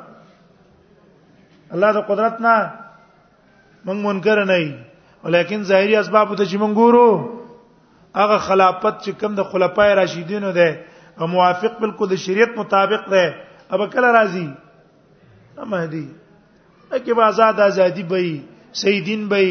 الله 1.76 1.90
د 1.96 2.06
قدرت 2.10 2.38
نه 2.44 2.54
موږ 3.86 3.96
منکر 4.04 4.40
نه 4.50 4.56
یو 4.60 4.74
ولیکن 5.26 5.62
ظاهري 5.70 5.96
اسباب 6.02 6.32
ته 6.36 6.44
چې 6.44 6.56
موږ 6.56 6.72
ګورو 6.74 7.08
هغه 8.20 8.38
خلافت 8.46 8.96
چې 9.04 9.10
کوم 9.22 9.34
د 9.40 9.44
خلفای 9.50 9.90
راشدینو 9.98 10.52
ده 10.60 10.70
او 11.20 11.26
موافق 11.34 11.76
بالکل 11.82 12.08
د 12.14 12.22
شریعت 12.24 12.56
مطابق 12.62 13.04
ده 13.16 13.26
اب 13.70 13.92
کله 13.96 14.12
راځي 14.18 14.48
مهدی 15.72 16.02
اکی 16.98 17.12
با 17.16 17.24
آزاد 17.30 17.58
ازادي 17.66 18.02
به 18.12 18.28
سیدین 18.82 19.28
به 19.32 19.44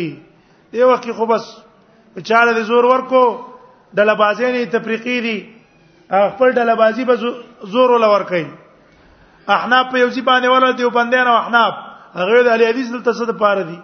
دی 0.73 0.83
وخت 0.91 1.05
خو 1.17 1.25
بس 1.31 1.43
چاله 2.29 2.63
زور 2.69 2.85
ورکو 2.91 3.23
د 3.99 4.07
لبازین 4.09 4.57
تفریقی 4.75 5.17
دي 5.25 5.37
خپل 6.09 6.51
ډلبازي 6.57 7.03
به 7.05 7.15
زور 7.61 7.89
ولا 7.89 8.07
ور 8.09 8.21
کوي 8.31 8.45
احناف 9.55 9.85
په 9.91 9.97
یوزي 9.99 10.21
باندې 10.21 10.47
ولا 10.49 10.71
دیوبندیان 10.79 11.27
او 11.27 11.37
احناف 11.37 11.73
هغه 12.15 12.41
د 12.47 12.49
علی 12.53 12.65
حدیث 12.71 12.89
دلته 12.93 13.11
څه 13.19 13.25
د 13.31 13.37
پاره 13.41 13.63
دي 13.69 13.77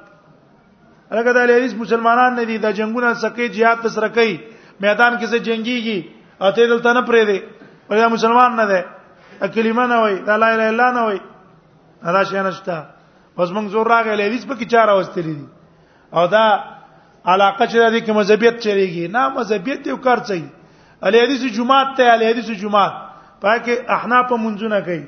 هغه 1.14 1.34
د 1.38 1.38
علی 1.46 1.54
حدیث 1.58 1.74
مسلمانان 1.86 2.36
نه 2.40 2.44
دي 2.52 2.58
د 2.66 2.72
جنگونو 2.82 3.14
سکه 3.26 3.48
jihad 3.58 3.86
سره 3.98 4.08
کوي 4.18 4.34
میدان 4.80 5.14
کې 5.20 5.28
څه 5.32 5.38
جنگيږي 5.46 6.00
اته 6.42 6.68
دلته 6.74 6.94
نه 6.98 7.02
پرې 7.02 7.24
دي 7.30 7.40
پر 7.88 8.08
مسلمان 8.18 8.56
نه 8.62 8.66
ده 8.74 9.48
کلمه 9.56 9.86
نه 9.94 9.98
وای 10.02 10.16
دا 10.28 10.38
لا 10.42 10.48
اله 10.54 10.68
الا 10.74 10.92
نه 10.98 11.02
وای 11.08 11.20
دا 12.18 12.24
شي 12.30 12.42
نشته 12.44 12.84
پس 13.38 13.50
موږ 13.56 13.66
زور 13.78 13.88
راغلی 13.94 14.26
حدیث 14.30 14.46
په 14.52 14.56
کې 14.56 14.68
چاره 14.72 14.94
واستلې 15.00 15.36
دي 15.40 15.48
او 16.18 16.28
دا 16.28 16.46
علاقه 17.26 17.66
چې 17.66 17.78
د 17.82 17.86
دې 17.96 18.02
کې 18.06 18.14
مذهبیت 18.20 18.56
چریږي 18.66 19.08
نه 19.16 19.30
مذهبیت 19.40 19.88
یو 19.88 19.98
کار 20.08 20.18
چي 20.30 20.40
علي 21.08 21.18
حدیث 21.24 21.42
جمعات 21.58 21.90
ته 21.98 22.06
علي 22.14 22.26
حدیث 22.32 22.48
جمعات 22.62 22.94
پاکه 23.46 23.74
احناف 23.96 24.32
منځونه 24.46 24.80
کوي 24.88 25.04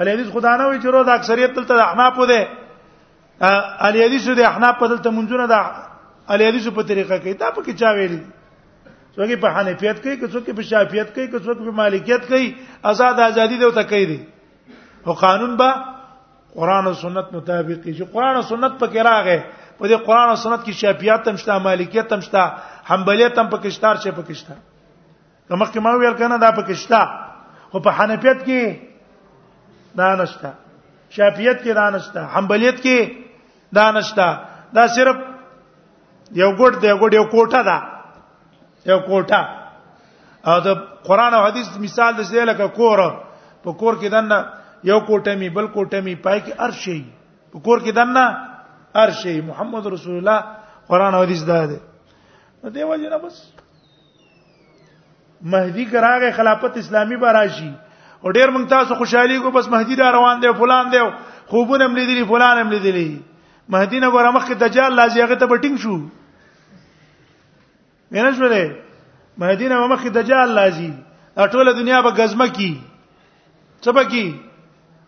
علي 0.00 0.10
حدیث 0.14 0.28
خدا 0.34 0.52
نه 0.60 0.64
وي 0.70 0.78
چې 0.82 0.88
روز 0.96 1.08
اکثریت 1.18 1.54
تلته 1.56 1.74
احناف 1.88 2.18
ده 2.30 2.40
علي 3.88 4.04
حدیث 4.06 4.28
د 4.40 4.42
احناف 4.50 4.74
په 4.82 4.86
دلته 4.94 5.10
منځونه 5.18 5.46
ده 5.52 5.60
علي 6.34 6.48
حدیث 6.48 6.66
په 6.78 6.82
طریقه 6.92 7.18
کوي 7.24 7.34
دا 7.44 7.48
پکې 7.56 7.72
چا 7.82 7.92
ویلي 7.98 8.20
څوک 9.16 9.32
په 9.44 9.54
حنفیت 9.58 10.02
کوي 10.02 10.16
څوک 10.32 10.50
په 10.58 10.68
شافعیت 10.72 11.14
کوي 11.14 11.28
څوک 11.38 11.64
په 11.68 11.72
مالکیت 11.82 12.28
کوي 12.32 12.52
آزاد 12.92 13.20
ازادي 13.28 13.58
دی 13.62 13.68
او 13.68 13.74
ته 13.80 13.88
کوي 13.92 14.04
دي 14.14 14.18
او 15.06 15.12
قانون 15.26 15.56
به 15.62 15.74
قران 16.58 16.86
او 16.88 16.94
سنت 17.04 17.34
مطابق 17.38 17.84
چې 17.88 18.12
قران 18.16 18.34
او 18.36 18.42
سنت 18.54 18.78
پکې 18.80 19.08
راغې 19.08 19.68
په 19.80 19.86
دې 19.88 20.06
قران 20.08 20.28
او 20.30 20.36
سنت 20.46 20.62
کې 20.64 20.82
شافعیت 20.84 21.28
هم 21.28 21.42
شته 21.44 21.58
مالکیت 21.68 22.12
هم 22.16 22.26
شته 22.30 22.46
حنبلیت 22.92 23.38
هم 23.38 23.48
پکې 23.56 23.78
شته 23.78 23.96
چې 24.02 24.20
پکې 24.20 24.40
شته 24.42 24.67
نو 25.50 25.56
مخکې 25.56 25.78
ما 25.80 25.90
ویل 25.96 26.14
کنه 26.20 26.36
دا 26.38 26.50
پکې 26.56 26.74
شته 26.84 27.72
خو 27.72 27.78
په 27.84 27.90
حنفیت 27.98 28.44
کې 28.44 28.76
دا 30.00 30.14
نشته 30.20 30.50
شافعیت 31.16 31.62
کې 31.64 31.72
دا 31.80 31.86
نشته 31.90 32.20
حنبلیت 32.34 32.80
کې 32.80 33.12
دا 33.80 33.90
نشته 33.96 34.26
دا 34.78 34.84
صرف 34.96 35.16
یو 36.32 36.56
ګډ 36.56 36.80
دی 36.84 36.92
ګډ 36.92 37.14
یو 37.14 37.24
کوټه 37.32 37.60
ده 37.70 37.78
یو 38.92 39.00
کوټه 39.08 39.40
او 40.48 40.56
د 40.66 40.68
قران 41.08 41.34
او 41.34 41.42
حدیث 41.46 41.66
مثال 41.80 42.12
د 42.16 42.22
ځای 42.28 42.44
لکه 42.52 42.68
کور 42.80 42.98
په 43.64 43.72
کور 43.72 43.94
کې 44.00 44.08
دنه 44.16 44.38
یو 44.90 45.00
کوټه 45.00 45.34
می 45.40 45.48
بل 45.56 45.66
کوټه 45.74 46.00
می 46.04 46.14
پای 46.14 46.40
کې 46.40 46.52
ارشي 46.60 47.00
په 47.52 47.58
کور 47.60 47.78
کې 47.84 47.90
دنه 47.90 48.48
ارشي 48.94 49.40
محمد 49.50 49.86
رسول 49.96 50.16
الله 50.20 50.40
قران 50.92 51.14
او 51.14 51.22
حدیث 51.22 51.42
ده 51.52 51.66
دی 51.72 51.78
دیو 52.74 52.94
جنا 53.00 53.16
بس 53.18 53.57
مهدی 55.42 55.84
کراغه 55.84 56.30
خلافت 56.32 56.76
اسلامی 56.78 57.16
به 57.16 57.32
راشي 57.32 57.72
او 58.24 58.30
ډیر 58.32 58.50
مونږ 58.50 58.68
تاسو 58.68 58.94
خوشحالي 58.94 59.38
کو 59.40 59.50
بس 59.50 59.68
مهدی 59.68 59.96
را 59.96 60.10
روان 60.10 60.40
دی 60.40 60.52
فلان 60.52 60.90
دی 60.90 60.98
خوبونه 61.46 61.84
هم 61.84 61.94
لیدلی 61.96 62.24
فلان 62.24 62.58
هم 62.58 62.70
لیدلی 62.70 63.22
مهدی 63.68 64.00
نه 64.00 64.10
ګوره 64.10 64.30
مخکې 64.36 64.54
دجال 64.54 64.94
لازم 64.94 65.20
هغه 65.20 65.34
ته 65.34 65.46
بټینګ 65.46 65.76
شو 65.78 65.98
مینه 68.10 68.32
شولې 68.32 68.72
مهدی 69.38 69.68
نه 69.68 69.86
مخکې 69.86 70.08
دجال 70.10 70.50
لازم 70.50 70.92
ټوله 71.38 71.72
دنیا 71.80 72.02
به 72.02 72.10
غزمه 72.10 72.48
کی 72.48 72.80
څه 73.82 73.90
به 73.90 74.04
کی 74.04 74.40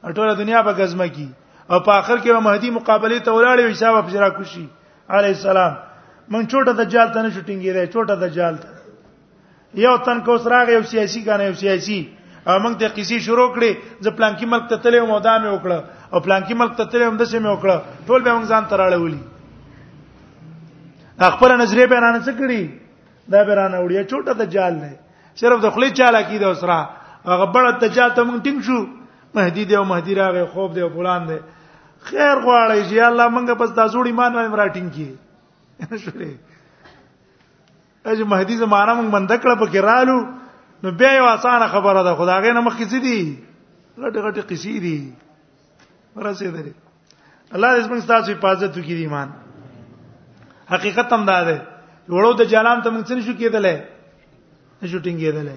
ټوله 0.05 0.35
دنیا 0.39 0.61
به 0.63 0.73
غزمه 0.73 1.07
کی 1.09 1.29
او 1.69 1.81
په 1.81 1.93
اخر 1.95 2.17
کې 2.19 2.27
به 2.33 2.41
مهدی 2.41 2.71
مقابله 2.71 3.19
ته 3.21 3.31
ولاړ 3.33 3.57
وي 3.59 3.71
حساب 3.73 3.95
افجرا 3.97 4.29
کوشي 4.31 4.65
عليه 5.09 5.35
السلام 5.37 5.75
مونږ 6.31 6.47
چوټه 6.51 6.73
دجال 6.85 7.09
ته 7.13 7.23
نه 7.23 7.31
شوټینګ 7.31 7.61
یې 7.65 7.87
چوټه 7.93 8.15
دجال 8.15 8.57
ته 8.57 8.70
یو 9.75 9.97
تن 10.05 10.21
کو 10.25 10.37
سراغ 10.45 10.69
یو 10.71 10.81
سیاسي 10.91 11.23
کنه 11.25 11.45
یو 11.45 11.53
سیاسي 11.55 11.99
او 12.45 12.59
موږ 12.61 12.75
ته 12.79 12.89
قصې 12.97 13.19
شروع 13.27 13.49
کړې 13.55 13.71
ځ 14.03 14.07
پلان 14.17 14.33
کې 14.37 14.47
ملک 14.51 14.65
ته 14.69 14.77
تلې 14.77 15.01
مو 15.09 15.19
دا 15.21 15.37
مې 15.39 15.49
وکړه 15.55 15.79
او 16.11 16.21
پلان 16.21 16.43
کې 16.43 16.55
ملک 16.57 16.75
ته 16.77 16.85
تلې 16.85 17.07
هم 17.07 17.17
د 17.21 17.29
څه 17.31 17.39
مې 17.39 17.51
وکړه 17.53 17.77
ټول 18.09 18.21
به 18.23 18.33
موږ 18.35 18.45
ځان 18.51 18.65
تراړولې 18.73 19.21
خپل 21.37 21.51
نظریه 21.61 21.87
به 21.87 22.01
رانه 22.01 22.19
څه 22.27 22.33
کړې 22.33 22.65
دا 23.33 23.45
به 23.45 23.55
رانه 23.61 23.79
وړي 23.85 24.05
چوټه 24.11 24.33
د 24.41 24.49
جال 24.55 24.75
نه 24.81 24.91
صرف 25.41 25.61
د 25.63 25.67
خلی 25.77 25.91
چاله 25.91 26.21
کې 26.23 26.39
د 26.43 26.45
اوسره 26.45 26.79
هغه 27.31 27.45
بڑه 27.55 27.71
دجال 27.85 28.11
ته 28.17 28.23
موږ 28.27 28.39
ټینګ 28.43 28.61
شو 28.67 28.79
مهدی 29.37 29.65
دی 29.71 29.77
او 29.77 29.85
مهدی 29.85 30.15
راغی 30.19 30.45
خوب 30.53 30.75
دی 30.75 30.81
او 30.81 30.89
فلان 30.97 31.29
دی 31.29 31.39
خیر 32.03 32.39
غواړی 32.47 32.81
چې 32.91 33.03
الله 33.13 33.27
موږ 33.37 33.45
بس 33.63 33.71
تاسو 33.79 34.03
ایمان 34.03 34.33
باندې 34.33 34.59
راټینګ 34.63 34.89
کی 34.95 35.09
شوړې 36.03 36.31
اج 38.07 38.21
مهدی 38.29 38.57
زمانہ 38.57 38.93
مونږ 39.01 39.11
بند 39.13 39.31
کړ 39.43 39.59
په 39.59 39.67
کرالو 39.73 40.19
نو 40.85 40.91
بیا 41.01 41.11
یو 41.15 41.25
اسانه 41.31 41.67
خبره 41.73 42.03
ده 42.07 42.13
خدای 42.21 42.53
نه 42.53 42.61
مخکې 42.61 42.89
سيدي 42.93 43.17
لټ 43.99 44.15
غټ 44.27 44.39
قصې 44.49 44.79
دي 44.85 44.97
ورسې 46.17 46.47
درې 46.49 46.73
الله 47.55 47.73
دې 47.77 47.83
زموږ 47.83 48.01
تاسو 48.13 48.33
حفاظت 48.37 48.73
وکړي 48.77 49.05
ایمان 49.05 49.29
حقیقت 50.73 51.13
هم 51.17 51.25
دا 51.31 51.39
ده 51.49 51.57
وړو 52.09 52.33
د 52.43 52.53
جلام 52.53 52.81
ته 52.83 52.91
مونږ 52.91 53.05
څنګه 53.09 53.25
شو 53.27 53.35
کېدلې 53.41 53.77
نشو 54.83 54.99
ټینګېدلې 54.99 55.57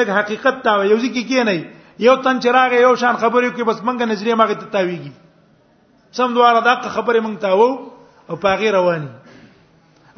لکه 0.00 0.12
حقیقت 0.20 0.62
دا 0.68 0.74
یو 0.92 0.96
ځکه 0.96 1.20
کې 1.32 1.40
نه 1.44 1.54
یو 2.06 2.14
تن 2.22 2.40
چراغ 2.46 2.72
یو 2.78 2.94
شان 3.02 3.16
خبرې 3.24 3.50
کوي 3.58 3.64
بس 3.70 3.80
مونږه 3.84 4.06
نظریه 4.14 4.34
ماګه 4.42 4.64
تتاویږي 4.64 5.12
سم 6.16 6.34
دواره 6.36 6.60
دا 6.70 6.74
خبره 6.96 7.20
مونږ 7.20 7.38
تاوو 7.46 7.70
او 8.30 8.36
پاغي 8.42 8.70
رواني 8.74 9.08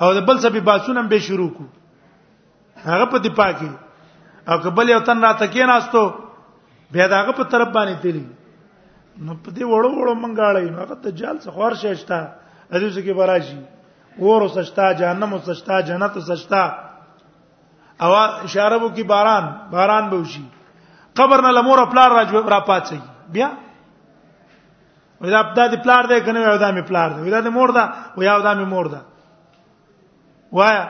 او 0.01 0.13
د 0.15 0.21
بل 0.29 0.39
سبي 0.39 0.61
باسون 0.61 0.99
هم 1.01 1.09
به 1.13 1.19
شروع 1.27 1.49
کو 1.59 1.65
هغه 2.87 3.05
په 3.13 3.19
دی 3.27 3.31
پاکي 3.41 3.71
او 4.49 4.57
قبل 4.65 4.91
یو 4.91 4.99
تن 5.09 5.21
راته 5.25 5.47
کې 5.47 5.63
ناستو 5.73 6.03
بیا 6.97 7.07
داغه 7.13 7.33
په 7.39 7.43
طرف 7.55 7.69
باندې 7.73 8.03
تیلی 8.03 8.25
نو 9.19 9.35
په 9.45 9.51
دې 9.51 9.65
وړو 9.65 9.91
وړو 9.95 10.23
منګاړې 10.23 10.65
نو 10.71 10.79
هغه 10.81 10.95
دجال 11.07 11.39
څخه 11.41 11.53
خور 11.57 11.73
شېشتا 11.73 12.21
اځو 12.73 12.91
څخه 12.91 13.13
براشي 13.21 13.59
ور 14.27 14.43
وسشتا 14.43 14.93
جهنم 15.01 15.33
وسشتا 15.37 15.81
جنت 15.89 16.15
وسشتا 16.17 16.63
او 18.05 18.15
اشاره 18.19 18.79
وو 18.85 18.89
کی 18.99 19.03
باران 19.11 19.51
باران 19.75 20.11
به 20.15 20.23
وشي 20.23 20.45
قبر 21.21 21.41
نه 21.47 21.51
لمور 21.57 21.85
پلار 21.97 22.11
راج 22.19 22.35
را 22.39 22.61
پاتې 22.71 22.97
بیا 23.37 23.51
ودا 25.21 25.43
په 25.43 25.71
دې 25.73 25.83
پلار 25.83 26.05
دې 26.05 26.25
کنه 26.29 26.41
ودا 26.57 26.71
می 26.77 26.83
پلار 26.83 27.11
دې 27.11 27.27
ودا 27.27 27.39
دې 27.41 27.49
مور 27.61 27.69
دا 27.81 27.89
ویا 28.17 28.37
ودا 28.41 28.55
می 28.63 28.65
مور 28.73 28.85
دا 28.97 29.01
وایا 30.57 30.85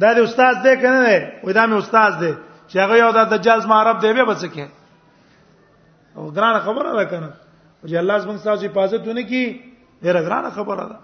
دا 0.00 0.08
د 0.16 0.18
استاد 0.26 0.54
دی 0.64 0.72
کنه 0.82 1.00
دی 1.08 1.18
وای 1.44 1.52
دا 1.58 1.64
مې 1.70 1.76
استاد 1.82 2.12
دی 2.20 2.32
چې 2.68 2.76
هغه 2.82 2.96
یو 3.02 3.10
د 3.16 3.28
دجال 3.32 3.60
معرب 3.72 4.00
دی 4.00 4.12
به 4.18 4.24
بچکه 4.30 4.66
او 6.16 6.24
ګران 6.36 6.56
خبره 6.66 6.90
ده 6.98 7.04
کنه 7.12 7.30
چې 7.84 7.94
الله 8.00 8.18
زموږ 8.18 8.44
تاسو 8.48 8.66
حفاظت 8.68 9.08
ونه 9.08 9.22
کی 9.30 9.42
ډیره 10.04 10.20
ګران 10.26 10.50
خبره 10.58 10.84
ده 10.90 10.96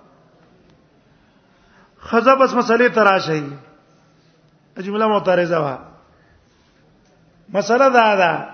خزه 2.08 2.34
بس 2.42 2.54
مسلې 2.60 2.94
تراشه 2.94 3.42
جمله 4.88 5.06
معترضه 5.12 5.58
وا 5.64 5.76
مسله 7.56 7.88
دا 7.96 8.06
ده 8.16 8.48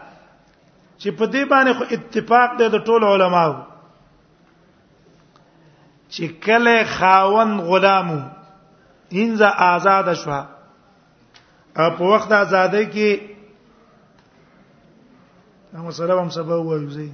چې 0.99 1.09
په 1.18 1.24
دې 1.26 1.51
باندې 1.53 1.76
خو 1.78 1.84
اتفاق 1.97 2.59
دی 2.59 2.68
د 2.74 2.84
ټولو 2.91 3.07
علماو 3.16 3.55
چې 6.15 6.27
کله 6.45 6.77
خاون 6.99 7.51
غلامو 7.69 8.21
انځه 9.21 9.49
آزاد 9.75 10.09
شوه 10.25 10.41
او 11.81 11.87
په 11.97 12.03
وخت 12.13 12.31
آزادۍ 12.43 12.85
کې 12.95 13.11
هم 15.81 15.87
سره 15.99 16.13
هم 16.21 16.29
سبا 16.37 16.57
وایو 16.67 16.91
زه 16.97 17.05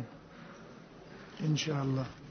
ان 1.46 1.54
شاء 1.62 1.80
الله 1.86 2.23